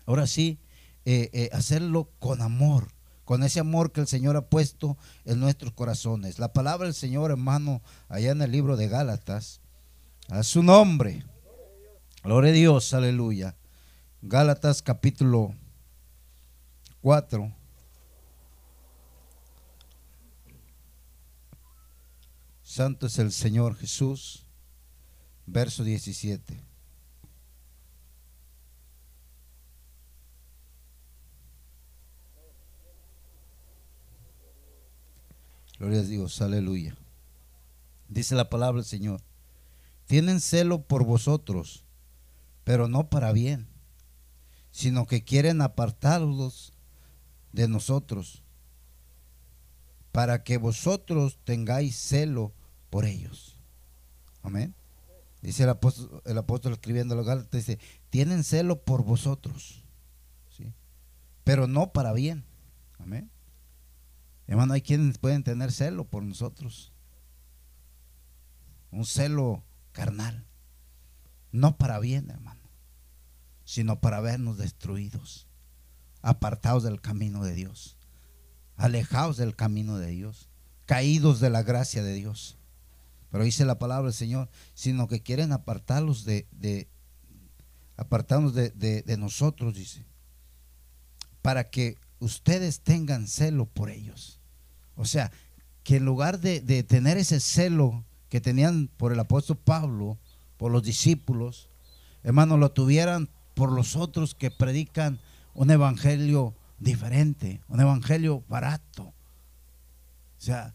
ahora 0.07 0.27
sí, 0.27 0.59
eh, 1.05 1.51
hacerlo 1.53 2.11
con 2.19 2.41
amor, 2.41 2.89
con 3.25 3.43
ese 3.43 3.61
amor 3.61 3.93
que 3.93 4.01
el 4.01 4.07
Señor 4.07 4.37
ha 4.37 4.49
puesto 4.49 4.97
en 5.25 5.41
nuestros 5.41 5.73
corazones. 5.73 6.39
La 6.39 6.53
palabra 6.53 6.87
del 6.87 6.95
Señor, 6.95 7.31
hermano, 7.31 7.83
allá 8.09 8.31
en 8.31 8.41
el 8.41 8.51
libro 8.51 8.77
de 8.77 8.89
Gálatas, 8.89 9.61
a 10.29 10.43
su 10.43 10.63
nombre. 10.63 11.25
Gloria 12.23 12.51
a 12.51 12.55
Dios, 12.55 12.95
aleluya. 12.95 13.57
Gálatas 14.23 14.81
capítulo 14.81 15.55
4. 17.03 17.62
Santo 22.73 23.07
es 23.07 23.19
el 23.19 23.33
Señor 23.33 23.77
Jesús. 23.77 24.47
Verso 25.45 25.85
17. 25.85 26.59
Gloria 35.79 35.99
a 35.99 36.03
Dios, 36.03 36.41
aleluya. 36.41 36.97
Dice 38.09 38.35
la 38.35 38.49
palabra 38.49 38.81
del 38.81 38.89
Señor. 38.89 39.21
Tienen 40.07 40.41
celo 40.41 40.87
por 40.87 41.05
vosotros 41.05 41.85
pero 42.65 42.89
no 42.89 43.11
para 43.11 43.33
bien, 43.33 43.69
sino 44.71 45.07
que 45.07 45.25
quieren 45.25 45.61
apartarlos 45.61 46.73
de 47.53 47.69
nosotros, 47.69 48.43
para 50.11 50.43
que 50.43 50.57
vosotros 50.57 51.39
tengáis 51.45 51.97
celo 51.97 52.55
por 52.93 53.07
ellos. 53.07 53.57
Amén. 54.43 54.75
Dice 55.41 55.63
el 55.63 55.71
apóstol, 55.71 56.73
escribiendo 56.73 57.15
a 57.15 57.17
los 57.17 57.27
Gálatas, 57.27 57.51
dice, 57.51 57.79
tienen 58.11 58.45
celo 58.45 58.85
por 58.85 59.03
vosotros, 59.03 59.83
¿sí? 60.51 60.75
pero 61.43 61.67
no 61.67 61.95
para 61.95 62.13
bien. 62.13 62.45
Amén. 62.99 63.31
Hermano, 64.47 64.75
hay 64.75 64.83
quienes 64.83 65.17
pueden 65.17 65.43
tener 65.43 65.73
celo 65.73 66.05
por 66.05 66.23
nosotros. 66.23 66.93
Un 68.91 69.07
celo 69.07 69.65
carnal. 69.93 70.45
No 71.51 71.79
para 71.79 71.99
bien, 71.99 72.29
hermano, 72.29 72.61
sino 73.65 74.01
para 74.01 74.21
vernos 74.21 74.59
destruidos, 74.59 75.49
apartados 76.21 76.83
del 76.83 77.01
camino 77.01 77.43
de 77.43 77.55
Dios, 77.55 77.97
alejados 78.77 79.39
del 79.39 79.57
camino 79.57 79.97
de 79.97 80.09
Dios, 80.09 80.51
caídos 80.85 81.41
de 81.41 81.49
la 81.49 81.63
gracia 81.63 82.03
de 82.03 82.13
Dios. 82.13 82.59
Pero 83.33 83.45
dice 83.45 83.65
la 83.65 83.79
palabra 83.79 84.05
del 84.11 84.13
Señor, 84.13 84.51
sino 84.75 85.09
que 85.09 85.23
quieren 85.23 85.53
apartarlos 85.53 86.27
de, 86.27 86.47
apartarnos 87.97 88.53
de, 88.55 89.17
nosotros, 89.19 89.75
dice, 89.75 90.05
para 91.41 91.71
que 91.71 91.97
ustedes 92.21 92.81
tengan 92.81 93.27
celo 93.27 93.65
por 93.65 93.89
ellos. 93.89 94.39
O 94.97 95.07
sea, 95.07 95.33
que 95.83 95.97
en 95.97 96.05
lugar 96.05 96.41
de, 96.41 96.61
de, 96.61 96.83
tener 96.83 97.17
ese 97.17 97.41
celo 97.41 98.05
que 98.29 98.43
tenían 98.43 98.89
por 98.99 99.15
el 99.15 99.21
apóstol 99.21 99.57
Pablo, 99.57 100.19
por 100.59 100.71
los 100.71 100.83
discípulos, 100.83 101.71
hermanos, 102.23 102.59
lo 102.59 102.71
tuvieran 102.71 103.31
por 103.55 103.73
los 103.73 103.97
otros 103.97 104.35
que 104.35 104.51
predican 104.51 105.21
un 105.55 105.71
evangelio 105.71 106.55
diferente, 106.79 107.63
un 107.69 107.81
evangelio 107.81 108.45
barato. 108.47 109.05
O 109.05 109.15
sea, 110.45 110.75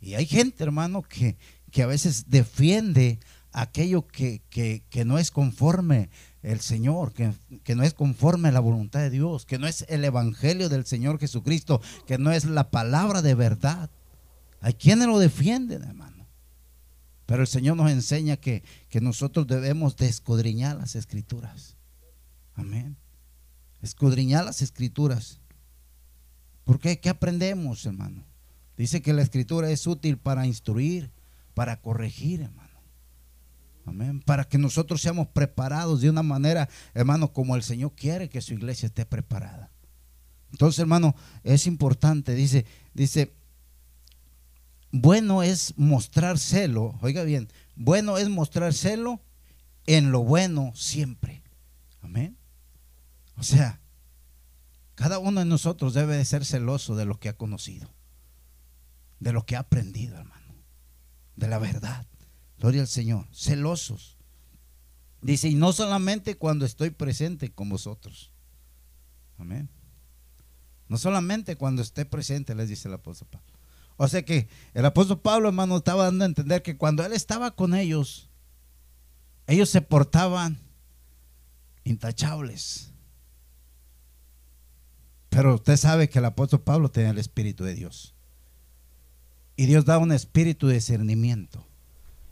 y 0.00 0.14
hay 0.14 0.24
gente, 0.24 0.64
hermano, 0.64 1.02
que, 1.02 1.36
que 1.70 1.82
a 1.82 1.86
veces 1.86 2.28
defiende 2.28 3.20
aquello 3.52 4.06
que, 4.06 4.42
que, 4.50 5.04
no 5.04 5.18
es 5.18 5.30
conforme 5.30 6.10
el 6.42 6.60
Señor, 6.60 7.12
que, 7.12 7.32
que, 7.64 7.74
no 7.74 7.82
es 7.82 7.94
conforme 7.94 8.48
a 8.48 8.52
la 8.52 8.60
voluntad 8.60 9.00
de 9.00 9.10
Dios, 9.10 9.46
que 9.46 9.58
no 9.58 9.66
es 9.66 9.84
el 9.88 10.04
Evangelio 10.04 10.68
del 10.68 10.86
Señor 10.86 11.18
Jesucristo, 11.18 11.80
que 12.06 12.18
no 12.18 12.32
es 12.32 12.44
la 12.44 12.70
palabra 12.70 13.22
de 13.22 13.34
verdad. 13.34 13.90
Hay 14.60 14.74
quienes 14.74 15.08
lo 15.08 15.18
defienden, 15.18 15.82
hermano. 15.82 16.26
Pero 17.26 17.42
el 17.42 17.48
Señor 17.48 17.76
nos 17.76 17.90
enseña 17.90 18.38
que, 18.38 18.62
que 18.88 19.00
nosotros 19.00 19.46
debemos 19.46 19.96
de 19.96 20.08
escudriñar 20.08 20.76
las 20.76 20.94
escrituras. 20.94 21.76
Amén. 22.54 22.96
Escudriñar 23.82 24.44
las 24.44 24.62
escrituras. 24.62 25.40
¿Por 26.64 26.80
qué? 26.80 27.00
¿Qué 27.00 27.08
aprendemos, 27.08 27.84
hermano? 27.86 28.24
Dice 28.76 29.02
que 29.02 29.12
la 29.12 29.22
escritura 29.22 29.70
es 29.70 29.86
útil 29.86 30.18
para 30.18 30.46
instruir, 30.46 31.10
para 31.58 31.80
corregir, 31.80 32.42
hermano. 32.42 32.80
Amén. 33.84 34.20
Para 34.20 34.44
que 34.44 34.58
nosotros 34.58 35.02
seamos 35.02 35.26
preparados 35.26 36.00
de 36.00 36.08
una 36.08 36.22
manera, 36.22 36.68
hermano, 36.94 37.32
como 37.32 37.56
el 37.56 37.64
Señor 37.64 37.96
quiere 37.96 38.28
que 38.28 38.40
su 38.40 38.54
iglesia 38.54 38.86
esté 38.86 39.04
preparada. 39.04 39.72
Entonces, 40.52 40.78
hermano, 40.78 41.16
es 41.42 41.66
importante, 41.66 42.36
dice, 42.36 42.64
dice, 42.94 43.34
bueno 44.92 45.42
es 45.42 45.76
mostrar 45.76 46.38
celo, 46.38 46.96
oiga 47.02 47.24
bien, 47.24 47.48
bueno 47.74 48.18
es 48.18 48.28
mostrar 48.28 48.72
celo 48.72 49.20
en 49.84 50.12
lo 50.12 50.22
bueno 50.22 50.70
siempre. 50.76 51.42
Amén. 52.02 52.36
O 53.36 53.42
sea, 53.42 53.80
cada 54.94 55.18
uno 55.18 55.40
de 55.40 55.46
nosotros 55.46 55.92
debe 55.92 56.18
de 56.18 56.24
ser 56.24 56.44
celoso 56.44 56.94
de 56.94 57.04
lo 57.04 57.18
que 57.18 57.28
ha 57.28 57.36
conocido, 57.36 57.90
de 59.18 59.32
lo 59.32 59.44
que 59.44 59.56
ha 59.56 59.60
aprendido, 59.60 60.18
hermano, 60.18 60.37
de 61.38 61.48
la 61.48 61.58
verdad. 61.58 62.06
Gloria 62.58 62.80
al 62.82 62.88
Señor, 62.88 63.26
celosos. 63.32 64.16
Dice, 65.22 65.48
y 65.48 65.54
no 65.54 65.72
solamente 65.72 66.36
cuando 66.36 66.66
estoy 66.66 66.90
presente 66.90 67.52
con 67.52 67.68
vosotros. 67.68 68.32
Amén. 69.38 69.68
No 70.88 70.96
solamente 70.98 71.56
cuando 71.56 71.82
esté 71.82 72.04
presente, 72.04 72.54
les 72.54 72.68
dice 72.68 72.88
el 72.88 72.94
apóstol 72.94 73.28
Pablo. 73.30 73.52
O 73.96 74.08
sea 74.08 74.24
que 74.24 74.48
el 74.74 74.84
apóstol 74.84 75.20
Pablo, 75.20 75.48
hermano, 75.48 75.76
estaba 75.76 76.04
dando 76.04 76.24
a 76.24 76.28
entender 76.28 76.62
que 76.62 76.76
cuando 76.76 77.04
él 77.04 77.12
estaba 77.12 77.52
con 77.52 77.74
ellos, 77.74 78.28
ellos 79.46 79.70
se 79.70 79.80
portaban 79.80 80.58
intachables. 81.84 82.92
Pero 85.28 85.54
usted 85.54 85.76
sabe 85.76 86.08
que 86.08 86.18
el 86.18 86.24
apóstol 86.24 86.62
Pablo 86.62 86.90
tenía 86.90 87.10
el 87.10 87.18
Espíritu 87.18 87.64
de 87.64 87.74
Dios. 87.74 88.14
Y 89.58 89.66
Dios 89.66 89.84
da 89.84 89.98
un 89.98 90.12
espíritu 90.12 90.68
de 90.68 90.74
discernimiento. 90.74 91.66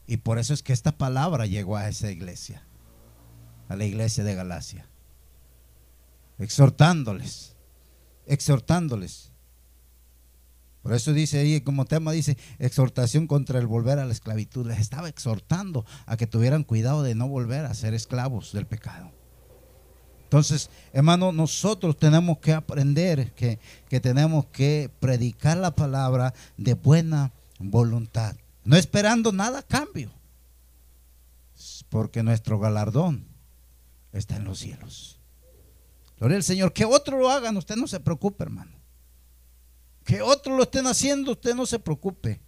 Y 0.07 0.19
por 0.19 0.39
eso 0.39 0.55
es 0.55 0.63
que 0.63 0.73
esta 0.73 0.97
palabra 0.97 1.45
llegó 1.45 1.77
a 1.77 1.89
esa 1.89 2.09
iglesia, 2.09 2.63
a 3.69 3.75
la 3.75 3.85
iglesia 3.85 4.23
de 4.23 4.37
Galacia. 4.37 4.89
Exhortándoles, 6.39 7.57
exhortándoles. 8.27 9.33
Por 10.83 10.95
eso 10.95 11.13
dice 11.13 11.41
ahí, 11.41 11.61
como 11.63 11.85
tema 11.85 12.13
dice, 12.13 12.39
exhortación 12.61 13.27
contra 13.27 13.59
el 13.59 13.67
volver 13.67 13.99
a 13.99 14.05
la 14.05 14.13
esclavitud. 14.13 14.65
Les 14.65 14.79
estaba 14.79 15.09
exhortando 15.09 15.85
a 16.07 16.17
que 16.17 16.29
tuvieran 16.29 16.63
cuidado 16.63 17.03
de 17.03 17.17
no 17.17 17.27
volver 17.27 17.65
a 17.65 17.75
ser 17.75 17.93
esclavos 17.93 18.53
del 18.53 18.69
pecado. 18.69 19.16
Entonces, 20.27 20.71
hermano, 20.93 21.31
nosotros 21.31 21.97
tenemos 21.97 22.39
que 22.39 22.53
aprender 22.53 23.33
que, 23.33 23.61
tenemos 24.01 24.47
que 24.47 24.91
predicar 24.99 25.57
la 25.57 25.71
palabra 25.71 26.35
de 26.57 26.75
buena 26.75 27.31
voluntad, 27.61 28.35
no 28.65 28.77
esperando 28.77 29.31
nada 29.31 29.61
a 29.61 29.63
cambio, 29.63 30.11
porque 31.89 32.25
nuestro 32.25 32.59
galardón 32.59 33.25
está 34.13 34.35
en 34.35 34.45
los 34.47 34.59
cielos. 34.59 35.21
Gloria 36.19 36.39
al 36.39 36.43
Señor, 36.43 36.73
que 36.73 36.85
otro 36.85 37.19
lo 37.19 37.31
hagan, 37.31 37.57
usted 37.57 37.77
no 37.77 37.87
se 37.87 38.01
preocupe, 38.01 38.43
hermano. 38.43 38.73
Que 40.05 40.23
otros 40.23 40.57
lo 40.57 40.65
estén 40.65 40.89
haciendo, 40.89 41.33
usted 41.33 41.55
no 41.55 41.67
se 41.67 41.79
preocupe. 41.79 42.41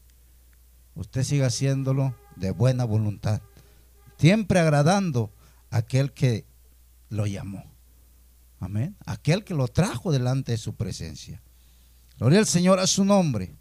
Usted 0.96 1.22
siga 1.22 1.46
haciéndolo 1.46 2.12
de 2.34 2.50
buena 2.50 2.84
voluntad, 2.84 3.40
siempre 4.16 4.58
agradando 4.58 5.30
a 5.70 5.78
aquel 5.78 6.12
que 6.12 6.47
lo 7.08 7.26
llamó. 7.26 7.64
Amén. 8.60 8.96
Aquel 9.06 9.44
que 9.44 9.54
lo 9.54 9.68
trajo 9.68 10.10
delante 10.10 10.52
de 10.52 10.58
su 10.58 10.74
presencia. 10.74 11.42
Gloria 12.18 12.40
al 12.40 12.46
Señor 12.46 12.80
a 12.80 12.86
su 12.86 13.04
nombre. 13.04 13.54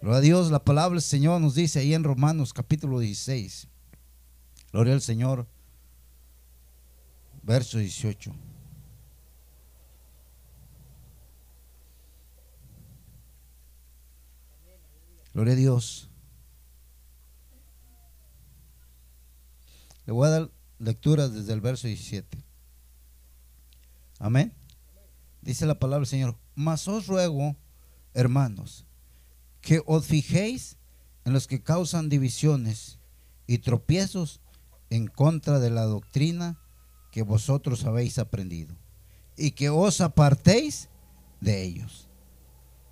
Gloria 0.00 0.18
a 0.18 0.22
Dios, 0.22 0.50
la 0.50 0.64
palabra 0.64 0.94
del 0.94 1.02
Señor 1.02 1.40
nos 1.40 1.54
dice 1.54 1.80
ahí 1.80 1.92
en 1.92 2.04
Romanos 2.04 2.52
capítulo 2.52 2.98
16. 3.00 3.68
Gloria 4.72 4.94
al 4.94 5.02
Señor. 5.02 5.46
Verso 7.42 7.78
18. 7.78 8.34
Gloria 15.34 15.52
a 15.52 15.56
Dios. 15.56 16.08
Le 20.06 20.12
voy 20.12 20.26
a 20.26 20.30
dar 20.30 20.50
lectura 20.78 21.28
desde 21.28 21.52
el 21.52 21.60
verso 21.60 21.86
17. 21.86 22.47
Amén. 24.18 24.52
Dice 25.42 25.66
la 25.66 25.78
palabra 25.78 26.00
del 26.00 26.08
Señor. 26.08 26.36
Mas 26.54 26.88
os 26.88 27.06
ruego, 27.06 27.56
hermanos, 28.14 28.86
que 29.60 29.82
os 29.86 30.06
fijéis 30.06 30.76
en 31.24 31.32
los 31.32 31.46
que 31.46 31.62
causan 31.62 32.08
divisiones 32.08 32.98
y 33.46 33.58
tropiezos 33.58 34.40
en 34.90 35.06
contra 35.06 35.58
de 35.58 35.70
la 35.70 35.82
doctrina 35.82 36.58
que 37.12 37.22
vosotros 37.22 37.84
habéis 37.84 38.18
aprendido 38.18 38.76
y 39.36 39.52
que 39.52 39.70
os 39.70 40.00
apartéis 40.00 40.88
de 41.40 41.62
ellos. 41.62 42.08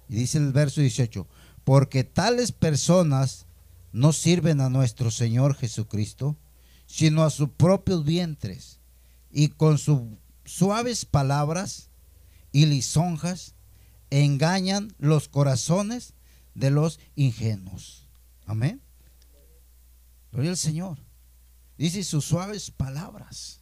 Y 0.09 0.15
dice 0.17 0.39
el 0.39 0.53
verso 0.53 0.81
18, 0.81 1.27
porque 1.65 2.05
tales 2.05 2.53
personas 2.53 3.47
no 3.93 4.12
sirven 4.12 4.61
a 4.61 4.71
nuestro 4.71 5.11
Señor 5.11 5.55
Jesucristo, 5.55 6.37
sino 6.87 7.25
a 7.25 7.31
sus 7.31 7.49
propios 7.51 8.05
vientres, 8.05 8.81
y 9.31 9.49
con 9.49 9.79
su 9.79 10.19
suaves 10.47 11.05
palabras 11.05 11.91
y 12.53 12.67
lisonjas 12.67 13.55
engañan 14.11 14.95
los 14.99 15.29
corazones 15.29 16.15
de 16.55 16.71
los 16.71 16.99
ingenuos. 17.15 18.09
Amén. 18.47 18.81
Gloria 20.33 20.51
al 20.51 20.57
Señor. 20.57 20.99
Dice 21.77 22.03
sus 22.05 22.25
suaves 22.25 22.71
palabras. 22.71 23.61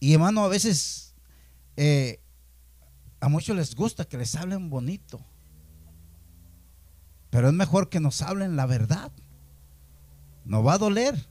Y 0.00 0.14
hermano, 0.14 0.44
a 0.44 0.48
veces 0.48 1.14
eh, 1.76 2.20
a 3.20 3.28
muchos 3.28 3.56
les 3.56 3.74
gusta 3.74 4.04
que 4.04 4.18
les 4.18 4.34
hablen 4.34 4.70
bonito. 4.70 5.24
Pero 7.30 7.48
es 7.48 7.54
mejor 7.54 7.88
que 7.88 8.00
nos 8.00 8.22
hablen 8.22 8.56
la 8.56 8.66
verdad. 8.66 9.12
No 10.44 10.62
va 10.62 10.74
a 10.74 10.78
doler. 10.78 11.28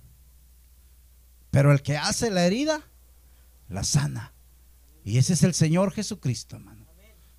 Pero 1.50 1.72
el 1.72 1.82
que 1.82 1.98
hace 1.98 2.30
la 2.30 2.46
herida 2.46 2.84
la 3.70 3.84
sana. 3.84 4.34
Y 5.04 5.18
ese 5.18 5.34
es 5.34 5.44
el 5.44 5.54
Señor 5.54 5.92
Jesucristo, 5.92 6.58
hermano. 6.58 6.86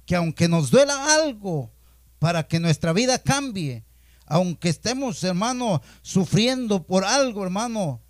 Que 0.06 0.16
aunque 0.16 0.48
nos 0.48 0.70
duela 0.70 1.14
algo 1.14 1.72
para 2.18 2.46
que 2.46 2.60
nuestra 2.60 2.92
vida 2.92 3.18
cambie, 3.18 3.84
aunque 4.26 4.68
estemos, 4.68 5.22
hermano, 5.24 5.82
sufriendo 6.02 6.86
por 6.86 7.04
algo, 7.04 7.44
hermano, 7.44 8.02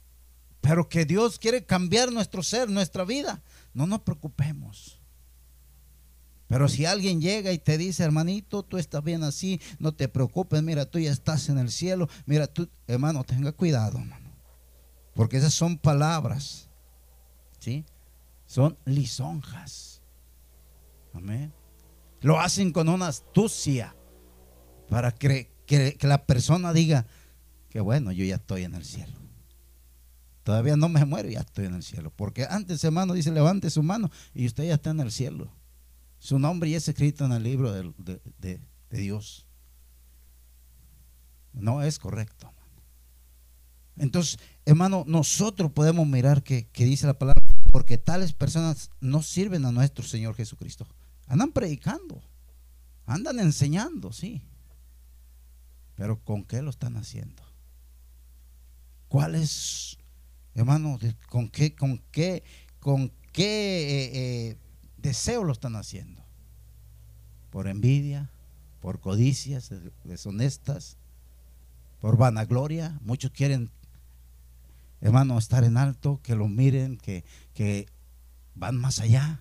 pero 0.60 0.88
que 0.88 1.04
Dios 1.04 1.38
quiere 1.38 1.64
cambiar 1.64 2.12
nuestro 2.12 2.42
ser, 2.42 2.68
nuestra 2.68 3.04
vida, 3.04 3.42
no 3.72 3.86
nos 3.86 4.02
preocupemos. 4.02 5.00
Pero 6.48 6.66
si 6.68 6.86
alguien 6.86 7.20
llega 7.20 7.52
y 7.52 7.58
te 7.58 7.76
dice, 7.76 8.02
hermanito, 8.02 8.62
tú 8.62 8.78
estás 8.78 9.04
bien 9.04 9.22
así, 9.22 9.60
no 9.78 9.92
te 9.92 10.08
preocupes, 10.08 10.62
mira, 10.62 10.86
tú 10.86 10.98
ya 10.98 11.12
estás 11.12 11.48
en 11.50 11.58
el 11.58 11.70
cielo, 11.70 12.08
mira, 12.24 12.46
tú, 12.46 12.68
hermano, 12.86 13.22
tenga 13.22 13.52
cuidado, 13.52 13.98
hermano. 13.98 14.32
Porque 15.14 15.36
esas 15.36 15.52
son 15.52 15.76
palabras, 15.76 16.68
¿sí? 17.58 17.84
Son 18.48 18.78
lisonjas. 18.86 20.00
Amén. 21.12 21.52
Lo 22.22 22.40
hacen 22.40 22.72
con 22.72 22.88
una 22.88 23.08
astucia 23.08 23.94
para 24.88 25.12
que, 25.12 25.52
que, 25.66 25.96
la 26.02 26.24
persona 26.24 26.72
diga 26.72 27.06
que 27.68 27.80
bueno, 27.80 28.10
yo 28.10 28.24
ya 28.24 28.36
estoy 28.36 28.64
en 28.64 28.74
el 28.74 28.84
cielo. 28.84 29.12
Todavía 30.44 30.76
no 30.76 30.88
me 30.88 31.04
muero, 31.04 31.28
ya 31.28 31.40
estoy 31.40 31.66
en 31.66 31.74
el 31.74 31.82
cielo. 31.82 32.10
Porque 32.16 32.46
antes, 32.48 32.82
hermano, 32.82 33.12
dice, 33.12 33.30
levante 33.30 33.68
su 33.68 33.82
mano 33.82 34.10
y 34.34 34.46
usted 34.46 34.64
ya 34.64 34.74
está 34.74 34.90
en 34.90 35.00
el 35.00 35.12
cielo. 35.12 35.52
Su 36.18 36.38
nombre 36.38 36.70
ya 36.70 36.78
es 36.78 36.88
escrito 36.88 37.26
en 37.26 37.32
el 37.32 37.42
libro 37.42 37.70
de, 37.70 37.92
de 38.38 38.60
Dios. 38.90 39.46
No 41.52 41.82
es 41.82 41.98
correcto. 41.98 42.50
Entonces, 43.98 44.38
hermano, 44.64 45.04
nosotros 45.06 45.72
podemos 45.72 46.06
mirar 46.06 46.42
que, 46.42 46.68
dice 46.74 47.06
la 47.06 47.18
palabra, 47.18 47.42
porque 47.72 47.98
tales 47.98 48.32
personas 48.32 48.90
no 49.00 49.22
sirven 49.22 49.64
a 49.64 49.72
nuestro 49.72 50.04
Señor 50.04 50.34
Jesucristo. 50.34 50.86
Andan 51.26 51.52
predicando, 51.52 52.22
andan 53.06 53.38
enseñando, 53.40 54.12
sí. 54.12 54.42
Pero 55.94 56.22
¿con 56.22 56.44
qué 56.44 56.62
lo 56.62 56.70
están 56.70 56.96
haciendo? 56.96 57.42
¿Cuál 59.08 59.34
es, 59.34 59.98
hermano, 60.54 60.98
con 61.28 61.48
qué, 61.48 61.74
con 61.74 61.98
qué, 62.12 62.42
con 62.78 63.10
qué 63.32 63.44
eh, 63.44 64.10
eh, 64.14 64.56
deseo 64.96 65.44
lo 65.44 65.52
están 65.52 65.76
haciendo? 65.76 66.22
¿Por 67.50 67.68
envidia? 67.68 68.30
¿Por 68.80 69.00
codicias 69.00 69.72
deshonestas? 70.04 70.96
¿Por 72.00 72.16
vanagloria? 72.16 72.98
Muchos 73.02 73.32
quieren, 73.32 73.70
hermano, 75.00 75.38
estar 75.38 75.64
en 75.64 75.76
alto, 75.76 76.20
que 76.22 76.34
lo 76.34 76.48
miren, 76.48 76.96
que, 76.96 77.24
que 77.54 77.86
van 78.54 78.76
más 78.76 78.98
allá. 79.00 79.40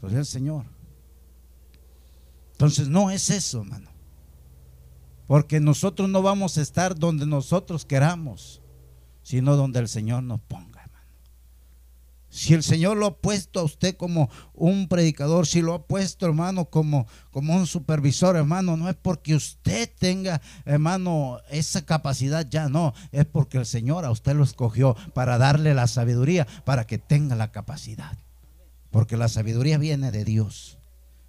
Pues 0.00 0.12
el 0.12 0.26
Señor. 0.26 0.66
Entonces 2.52 2.88
no 2.88 3.10
es 3.10 3.30
eso, 3.30 3.62
hermano. 3.62 3.90
Porque 5.26 5.60
nosotros 5.60 6.08
no 6.08 6.22
vamos 6.22 6.56
a 6.56 6.62
estar 6.62 6.98
donde 6.98 7.26
nosotros 7.26 7.84
queramos, 7.84 8.62
sino 9.22 9.56
donde 9.56 9.80
el 9.80 9.88
Señor 9.88 10.22
nos 10.22 10.40
ponga. 10.40 10.75
Si 12.36 12.52
el 12.52 12.62
Señor 12.62 12.98
lo 12.98 13.06
ha 13.06 13.16
puesto 13.16 13.60
a 13.60 13.62
usted 13.62 13.96
como 13.96 14.28
un 14.52 14.88
predicador, 14.88 15.46
si 15.46 15.62
lo 15.62 15.72
ha 15.72 15.86
puesto, 15.86 16.26
hermano, 16.26 16.66
como, 16.66 17.06
como 17.30 17.56
un 17.56 17.66
supervisor, 17.66 18.36
hermano, 18.36 18.76
no 18.76 18.90
es 18.90 18.94
porque 18.94 19.34
usted 19.34 19.90
tenga, 19.98 20.42
hermano, 20.66 21.38
esa 21.48 21.86
capacidad 21.86 22.46
ya, 22.46 22.68
no, 22.68 22.92
es 23.10 23.24
porque 23.24 23.56
el 23.56 23.64
Señor 23.64 24.04
a 24.04 24.10
usted 24.10 24.34
lo 24.34 24.44
escogió 24.44 24.96
para 25.14 25.38
darle 25.38 25.72
la 25.72 25.86
sabiduría, 25.86 26.46
para 26.66 26.86
que 26.86 26.98
tenga 26.98 27.36
la 27.36 27.52
capacidad. 27.52 28.18
Porque 28.90 29.16
la 29.16 29.28
sabiduría 29.28 29.78
viene 29.78 30.10
de 30.10 30.26
Dios. 30.26 30.76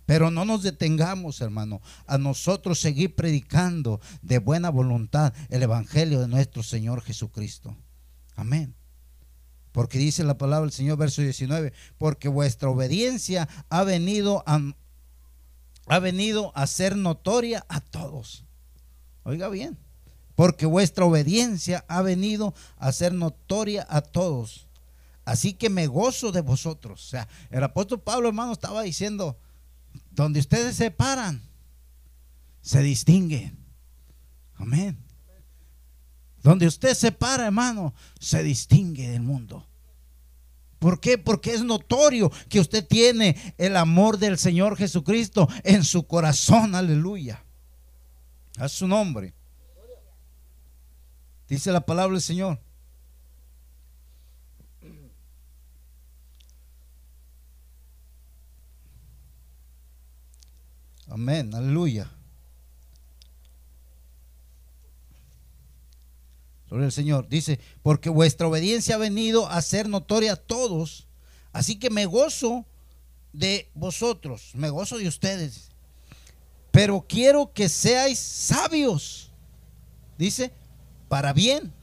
Pero 0.06 0.30
no 0.30 0.44
nos 0.44 0.62
detengamos, 0.62 1.40
hermano, 1.40 1.80
a 2.06 2.18
nosotros 2.18 2.82
seguir 2.82 3.16
predicando 3.16 4.02
de 4.22 4.40
buena 4.40 4.70
voluntad 4.70 5.34
el 5.48 5.64
Evangelio 5.64 6.20
de 6.20 6.28
nuestro 6.28 6.64
Señor 6.64 7.02
Jesucristo. 7.02 7.78
Amén. 8.36 8.76
Porque 9.78 10.00
dice 10.00 10.24
la 10.24 10.40
palabra 10.40 10.64
del 10.66 10.72
Señor, 10.72 10.98
verso 10.98 11.22
19, 11.22 11.72
porque 12.00 12.30
vuestra 12.30 12.68
obediencia 12.68 13.48
ha 13.70 13.84
venido 13.84 14.44
a, 14.48 14.60
ha 15.86 16.00
venido 16.00 16.52
a 16.56 16.66
ser 16.66 16.96
notoria 16.96 17.64
a 17.70 17.80
todos. 17.80 18.44
Oiga 19.22 19.50
bien, 19.50 19.78
porque 20.34 20.66
vuestra 20.66 21.06
obediencia 21.06 21.86
ha 21.88 22.02
venido 22.02 22.56
a 22.78 22.92
ser 22.92 23.14
notoria 23.14 23.86
a 23.88 24.02
todos. 24.02 24.66
Así 25.26 25.54
que 25.54 25.70
me 25.70 25.86
gozo 25.86 26.32
de 26.32 26.42
vosotros. 26.42 27.06
O 27.06 27.10
sea, 27.10 27.28
el 27.52 27.64
apóstol 27.64 28.02
Pablo, 28.02 28.30
hermano, 28.30 28.54
estaba 28.54 28.82
diciendo, 28.82 29.38
donde 30.10 30.40
ustedes 30.40 30.76
se 30.76 30.90
paran, 30.90 31.44
se 32.62 32.82
distinguen. 32.82 33.64
Amén. 34.56 34.98
Donde 36.42 36.66
usted 36.66 36.96
se 36.96 37.12
para, 37.12 37.46
hermano, 37.46 37.94
se 38.20 38.42
distingue 38.42 39.10
del 39.10 39.22
mundo. 39.22 39.67
¿Por 40.80 41.00
qué? 41.00 41.18
Porque 41.18 41.54
es 41.54 41.64
notorio 41.64 42.32
que 42.50 42.60
usted 42.60 42.86
tiene 42.86 43.56
el 43.58 43.78
amor 43.78 44.18
del 44.18 44.38
Señor 44.38 44.78
Jesucristo 44.78 45.48
en 45.64 45.84
su 45.84 46.06
corazón. 46.06 46.76
Aleluya. 46.76 47.44
A 48.58 48.70
su 48.70 48.88
nombre. 48.88 49.34
Dice 51.48 51.72
la 51.72 51.82
palabra 51.82 52.14
del 52.14 52.22
Señor. 52.22 52.60
Amén, 61.10 61.56
aleluya. 61.56 62.17
Gloria 66.70 66.86
al 66.86 66.92
Señor. 66.92 67.28
Dice, 67.30 67.60
porque 67.82 68.10
vuestra 68.10 68.48
obediencia 68.48 68.96
ha 68.96 69.00
venido 69.00 69.50
a 69.50 69.62
ser 69.62 69.88
notoria 69.88 70.34
a 70.34 70.36
todos. 70.36 71.08
Así 71.54 71.80
que 71.80 71.90
me 71.90 72.06
gozo 72.06 72.66
de 73.34 73.70
vosotros, 73.74 74.52
me 74.54 74.70
gozo 74.70 74.98
de 74.98 75.08
ustedes. 75.08 75.70
Pero 76.72 77.06
quiero 77.08 77.54
que 77.54 77.70
seáis 77.70 78.20
sabios. 78.20 79.32
Dice, 80.18 80.52
para 81.08 81.34
bien. 81.34 81.74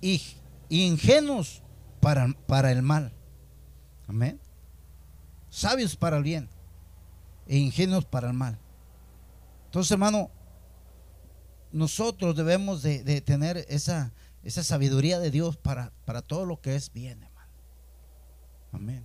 Y, 0.00 0.22
ingenuos 0.68 1.62
para, 2.00 2.28
para 2.46 2.70
el 2.70 2.82
mal. 2.82 3.12
Amén. 4.06 4.38
Sabios 5.48 5.96
para 5.96 6.18
el 6.18 6.22
bien 6.22 6.48
e 7.46 7.56
ingenuos 7.56 8.04
para 8.04 8.28
el 8.28 8.34
mal. 8.34 8.58
Entonces, 9.66 9.90
hermano, 9.92 10.30
nosotros 11.76 12.36
debemos 12.36 12.82
de, 12.82 13.20
tener 13.20 13.64
esa, 13.68 14.12
esa, 14.42 14.62
sabiduría 14.62 15.18
de 15.18 15.30
Dios 15.30 15.56
para, 15.56 15.92
para 16.04 16.22
todo 16.22 16.44
lo 16.44 16.60
que 16.60 16.76
es 16.76 16.92
bien, 16.92 17.22
hermano. 17.22 17.52
Amén. 18.72 19.04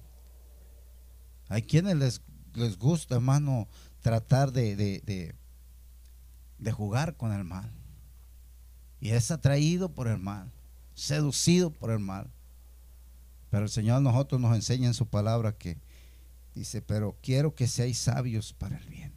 Hay 1.50 1.64
quienes 1.64 1.96
les, 1.98 2.22
les 2.54 2.78
gusta, 2.78 3.16
hermano, 3.16 3.68
tratar 4.02 4.52
de, 4.52 4.76
de, 4.76 5.36
de 6.58 6.72
jugar 6.72 7.18
con 7.18 7.34
el 7.34 7.44
mal. 7.44 7.72
Y 9.00 9.10
es 9.10 9.32
atraído 9.32 9.94
por 9.94 10.08
el 10.08 10.18
mal, 10.18 10.52
seducido 10.94 11.72
por 11.72 11.92
el 11.92 12.00
mal. 12.00 12.32
Pero 13.50 13.64
el 13.64 13.70
Señor 13.70 13.98
a 13.98 14.02
nosotros 14.02 14.40
nos 14.40 14.56
enseña 14.56 14.88
en 14.88 14.94
su 14.94 15.08
palabra 15.08 15.58
que 15.58 15.78
Dice, 16.54 16.82
pero 16.82 17.18
quiero 17.22 17.56
que 17.56 17.68
seáis 17.68 17.98
sabios 17.98 18.54
para 18.54 18.78
el 18.78 18.86
bien. 18.88 19.14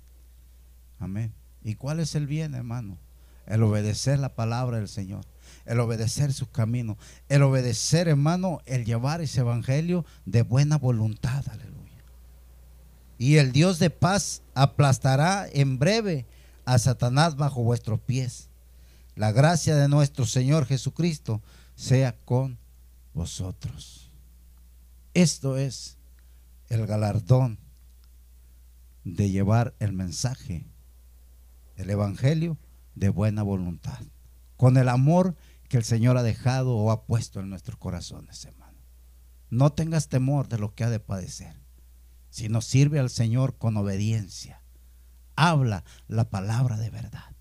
Amén. 0.99 1.35
¿Y 1.63 1.75
cuál 1.75 1.99
es 2.01 2.15
el 2.15 2.27
bien, 2.27 2.55
hermano? 2.55 2.99
El 3.47 3.63
obedecer 3.63 4.19
la 4.19 4.35
palabra 4.35 4.79
del 4.79 4.89
Señor. 4.89 5.25
El 5.67 5.81
obedecer 5.81 6.33
sus 6.33 6.49
caminos. 6.49 6.97
El 7.29 7.43
obedecer, 7.43 8.09
hermano, 8.09 8.61
el 8.67 8.85
llevar 8.85 9.21
ese 9.21 9.41
evangelio 9.41 10.05
de 10.25 10.43
buena 10.43 10.79
voluntad. 10.79 11.45
Aleluya. 11.51 12.05
Y 13.19 13.37
el 13.37 13.53
Dios 13.53 13.79
de 13.79 13.91
paz 13.91 14.43
aplastará 14.55 15.47
en 15.53 15.79
breve 15.79 16.27
a 16.65 16.79
Satanás 16.79 17.37
bajo 17.37 17.63
vuestros 17.63 18.01
pies. 18.01 18.49
La 19.15 19.33
gracia 19.33 19.77
de 19.77 19.89
nuestro 19.89 20.27
Señor 20.27 20.67
Jesucristo 20.67 21.43
sea 21.77 22.17
con 22.25 22.59
vosotros. 23.13 24.11
Esto 25.13 25.57
es 25.57 25.97
el 26.69 26.87
galardón 26.87 27.59
de 29.05 29.31
llevar 29.31 29.75
el 29.79 29.93
mensaje, 29.93 30.67
el 31.77 31.91
Evangelio 31.91 32.59
de 32.95 33.09
buena 33.09 33.43
voluntad, 33.43 34.01
con 34.57 34.77
el 34.77 34.89
amor 34.89 35.37
que 35.69 35.77
el 35.77 35.85
Señor 35.85 36.17
ha 36.17 36.23
dejado 36.23 36.77
o 36.77 36.91
ha 36.91 37.05
puesto 37.07 37.41
en 37.41 37.51
nuestros 37.51 37.79
corazones, 37.79 38.45
hermano. 38.45 38.79
No 39.51 39.73
tengas 39.73 40.09
temor 40.09 40.49
de 40.49 40.59
lo 40.59 40.75
que 40.75 40.85
ha 40.85 40.91
de 40.91 41.01
padecer, 41.01 41.57
sino 42.31 42.61
sirve 42.61 42.99
al 42.99 43.11
Señor 43.11 43.57
con 43.57 43.77
obediencia. 43.77 44.63
Habla 45.37 45.85
la 46.09 46.31
palabra 46.31 46.77
de 46.77 46.91
verdad. 46.91 47.35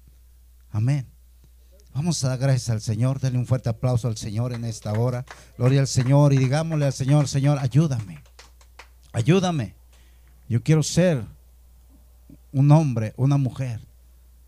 Amén. 0.69 1.07
Vamos 1.93 2.23
a 2.23 2.29
dar 2.29 2.39
gracias 2.39 2.69
al 2.69 2.81
Señor. 2.81 3.19
Denle 3.19 3.37
un 3.37 3.45
fuerte 3.45 3.69
aplauso 3.69 4.07
al 4.07 4.17
Señor 4.17 4.53
en 4.53 4.65
esta 4.65 4.93
hora. 4.93 5.25
Gloria 5.57 5.81
al 5.81 5.87
Señor 5.87 6.33
y 6.33 6.37
digámosle 6.37 6.85
al 6.85 6.93
Señor, 6.93 7.27
Señor, 7.27 7.59
ayúdame. 7.59 8.23
Ayúdame. 9.11 9.75
Yo 10.49 10.63
quiero 10.63 10.81
ser 10.81 11.23
un 12.51 12.71
hombre, 12.71 13.13
una 13.15 13.37
mujer 13.37 13.79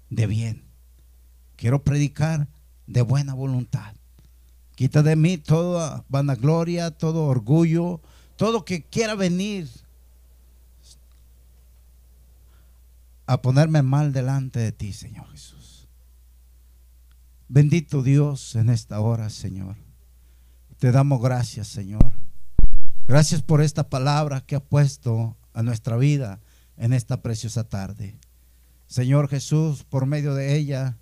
de 0.09 0.27
bien. 0.27 0.64
Quiero 1.55 1.83
predicar 1.83 2.47
de 2.87 3.01
buena 3.01 3.33
voluntad. 3.33 3.95
Quita 4.75 5.03
de 5.03 5.15
mí 5.15 5.37
toda 5.37 6.03
vanagloria, 6.09 6.91
todo 6.91 7.25
orgullo, 7.25 8.01
todo 8.35 8.65
que 8.65 8.83
quiera 8.83 9.15
venir 9.15 9.69
a 13.25 13.41
ponerme 13.41 13.81
mal 13.81 14.11
delante 14.11 14.59
de 14.59 14.71
ti, 14.71 14.93
Señor 14.93 15.29
Jesús. 15.31 15.87
Bendito 17.47 18.03
Dios 18.03 18.55
en 18.55 18.69
esta 18.69 18.99
hora, 18.99 19.29
Señor. 19.29 19.75
Te 20.79 20.91
damos 20.91 21.21
gracias, 21.21 21.67
Señor. 21.67 22.11
Gracias 23.07 23.41
por 23.41 23.61
esta 23.61 23.89
palabra 23.89 24.41
que 24.41 24.55
ha 24.55 24.59
puesto 24.59 25.37
a 25.53 25.63
nuestra 25.63 25.95
vida 25.95 26.41
en 26.75 26.91
esta 26.91 27.21
preciosa 27.21 27.63
tarde. 27.63 28.17
Señor 28.87 29.29
Jesús, 29.29 29.83
por 29.83 30.05
medio 30.05 30.33
de 30.33 30.55
ella 30.55 30.97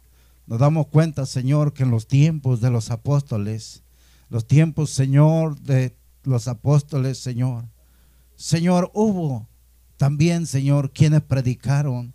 nos 0.46 0.60
damos 0.60 0.88
cuenta, 0.88 1.26
Señor, 1.26 1.74
que 1.74 1.84
en 1.84 1.92
los 1.92 2.08
tiempos 2.08 2.62
de 2.62 2.70
los 2.70 2.92
apóstoles, 2.92 3.84
los 4.30 4.46
tiempos, 4.48 4.90
Señor, 4.90 5.60
de 5.60 5.96
los 6.24 6.48
apóstoles, 6.48 7.18
Señor, 7.18 7.66
Señor, 8.36 8.92
hubo 8.94 9.48
también, 9.98 10.48
Señor, 10.48 10.92
quienes 10.92 11.22
predicaron 11.22 12.14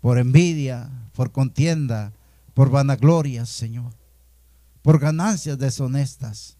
por 0.00 0.18
envidia, 0.18 0.90
por 1.12 1.32
contienda, 1.32 2.12
por 2.54 2.70
vanagloria, 2.70 3.44
Señor, 3.44 3.92
por 4.82 4.98
ganancias 4.98 5.58
deshonestas. 5.58 6.56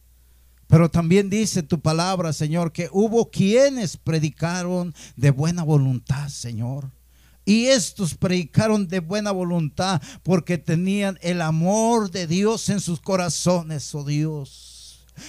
Pero 0.67 0.91
también 0.91 1.31
dice 1.31 1.63
tu 1.63 1.81
palabra, 1.81 2.33
Señor, 2.33 2.73
que 2.73 2.89
hubo 2.93 3.31
quienes 3.31 3.97
predicaron 3.97 4.95
de 5.15 5.31
buena 5.31 5.63
voluntad, 5.63 6.29
Señor. 6.29 6.91
Y 7.49 7.67
estos 7.67 8.15
predicaron 8.17 8.89
de 8.89 8.99
buena 8.99 9.31
voluntad 9.31 10.03
porque 10.25 10.59
tenían 10.59 11.17
el 11.23 11.41
amor 11.41 12.11
de 12.11 12.27
Dios 12.27 12.69
en 12.69 12.81
sus 12.81 13.01
corazones, 13.01 13.95
oh 13.95 14.05
Dios. 14.05 14.76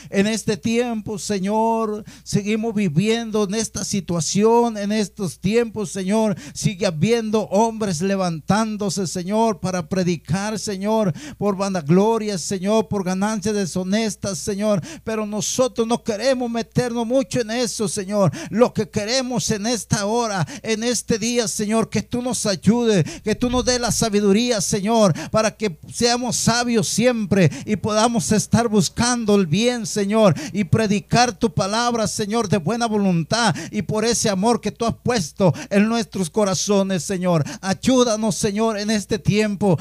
En 0.09 0.27
este 0.27 0.57
tiempo, 0.57 1.19
Señor, 1.19 2.03
seguimos 2.23 2.73
viviendo 2.73 3.43
en 3.43 3.55
esta 3.55 3.83
situación, 3.83 4.77
en 4.77 4.91
estos 4.91 5.39
tiempos, 5.39 5.91
Señor. 5.91 6.35
Sigue 6.53 6.85
habiendo 6.85 7.41
hombres 7.43 8.01
levantándose, 8.01 9.07
Señor, 9.07 9.59
para 9.59 9.88
predicar, 9.89 10.59
Señor, 10.59 11.13
por 11.38 11.55
vanagloria, 11.55 12.38
Señor, 12.38 12.88
por 12.88 13.03
ganancias 13.03 13.55
deshonestas, 13.55 14.38
Señor. 14.38 14.81
Pero 15.03 15.25
nosotros 15.25 15.88
no 15.88 16.03
queremos 16.03 16.49
meternos 16.49 17.05
mucho 17.05 17.41
en 17.41 17.51
eso, 17.51 17.88
Señor. 17.88 18.31
Lo 18.49 18.73
que 18.73 18.89
queremos 18.89 19.49
en 19.51 19.67
esta 19.67 20.05
hora, 20.05 20.47
en 20.63 20.83
este 20.83 21.19
día, 21.19 21.47
Señor, 21.47 21.89
que 21.89 22.01
tú 22.01 22.21
nos 22.21 22.45
ayudes, 22.45 23.05
que 23.21 23.35
tú 23.35 23.49
nos 23.49 23.65
dé 23.65 23.79
la 23.79 23.91
sabiduría, 23.91 24.61
Señor, 24.61 25.13
para 25.29 25.55
que 25.55 25.77
seamos 25.93 26.35
sabios 26.35 26.88
siempre 26.88 27.51
y 27.65 27.75
podamos 27.75 28.31
estar 28.31 28.67
buscando 28.67 29.35
el 29.35 29.47
Señor, 29.86 30.34
y 30.53 30.63
predicar 30.63 31.34
tu 31.34 31.53
palabra, 31.53 32.07
Señor, 32.07 32.49
de 32.49 32.57
buena 32.57 32.86
voluntad 32.88 33.55
y 33.71 33.82
por 33.82 34.05
ese 34.05 34.30
amor 34.30 34.61
que 34.61 34.71
tú 34.71 34.86
has 34.86 34.95
puesto 34.95 35.53
en 35.69 35.88
nuestros 35.88 36.30
corazones, 36.30 37.03
Señor. 37.03 37.43
Ayúdanos, 37.61 38.36
Señor, 38.36 38.78
en 38.78 38.89
este 38.89 39.19
tiempo. 39.19 39.78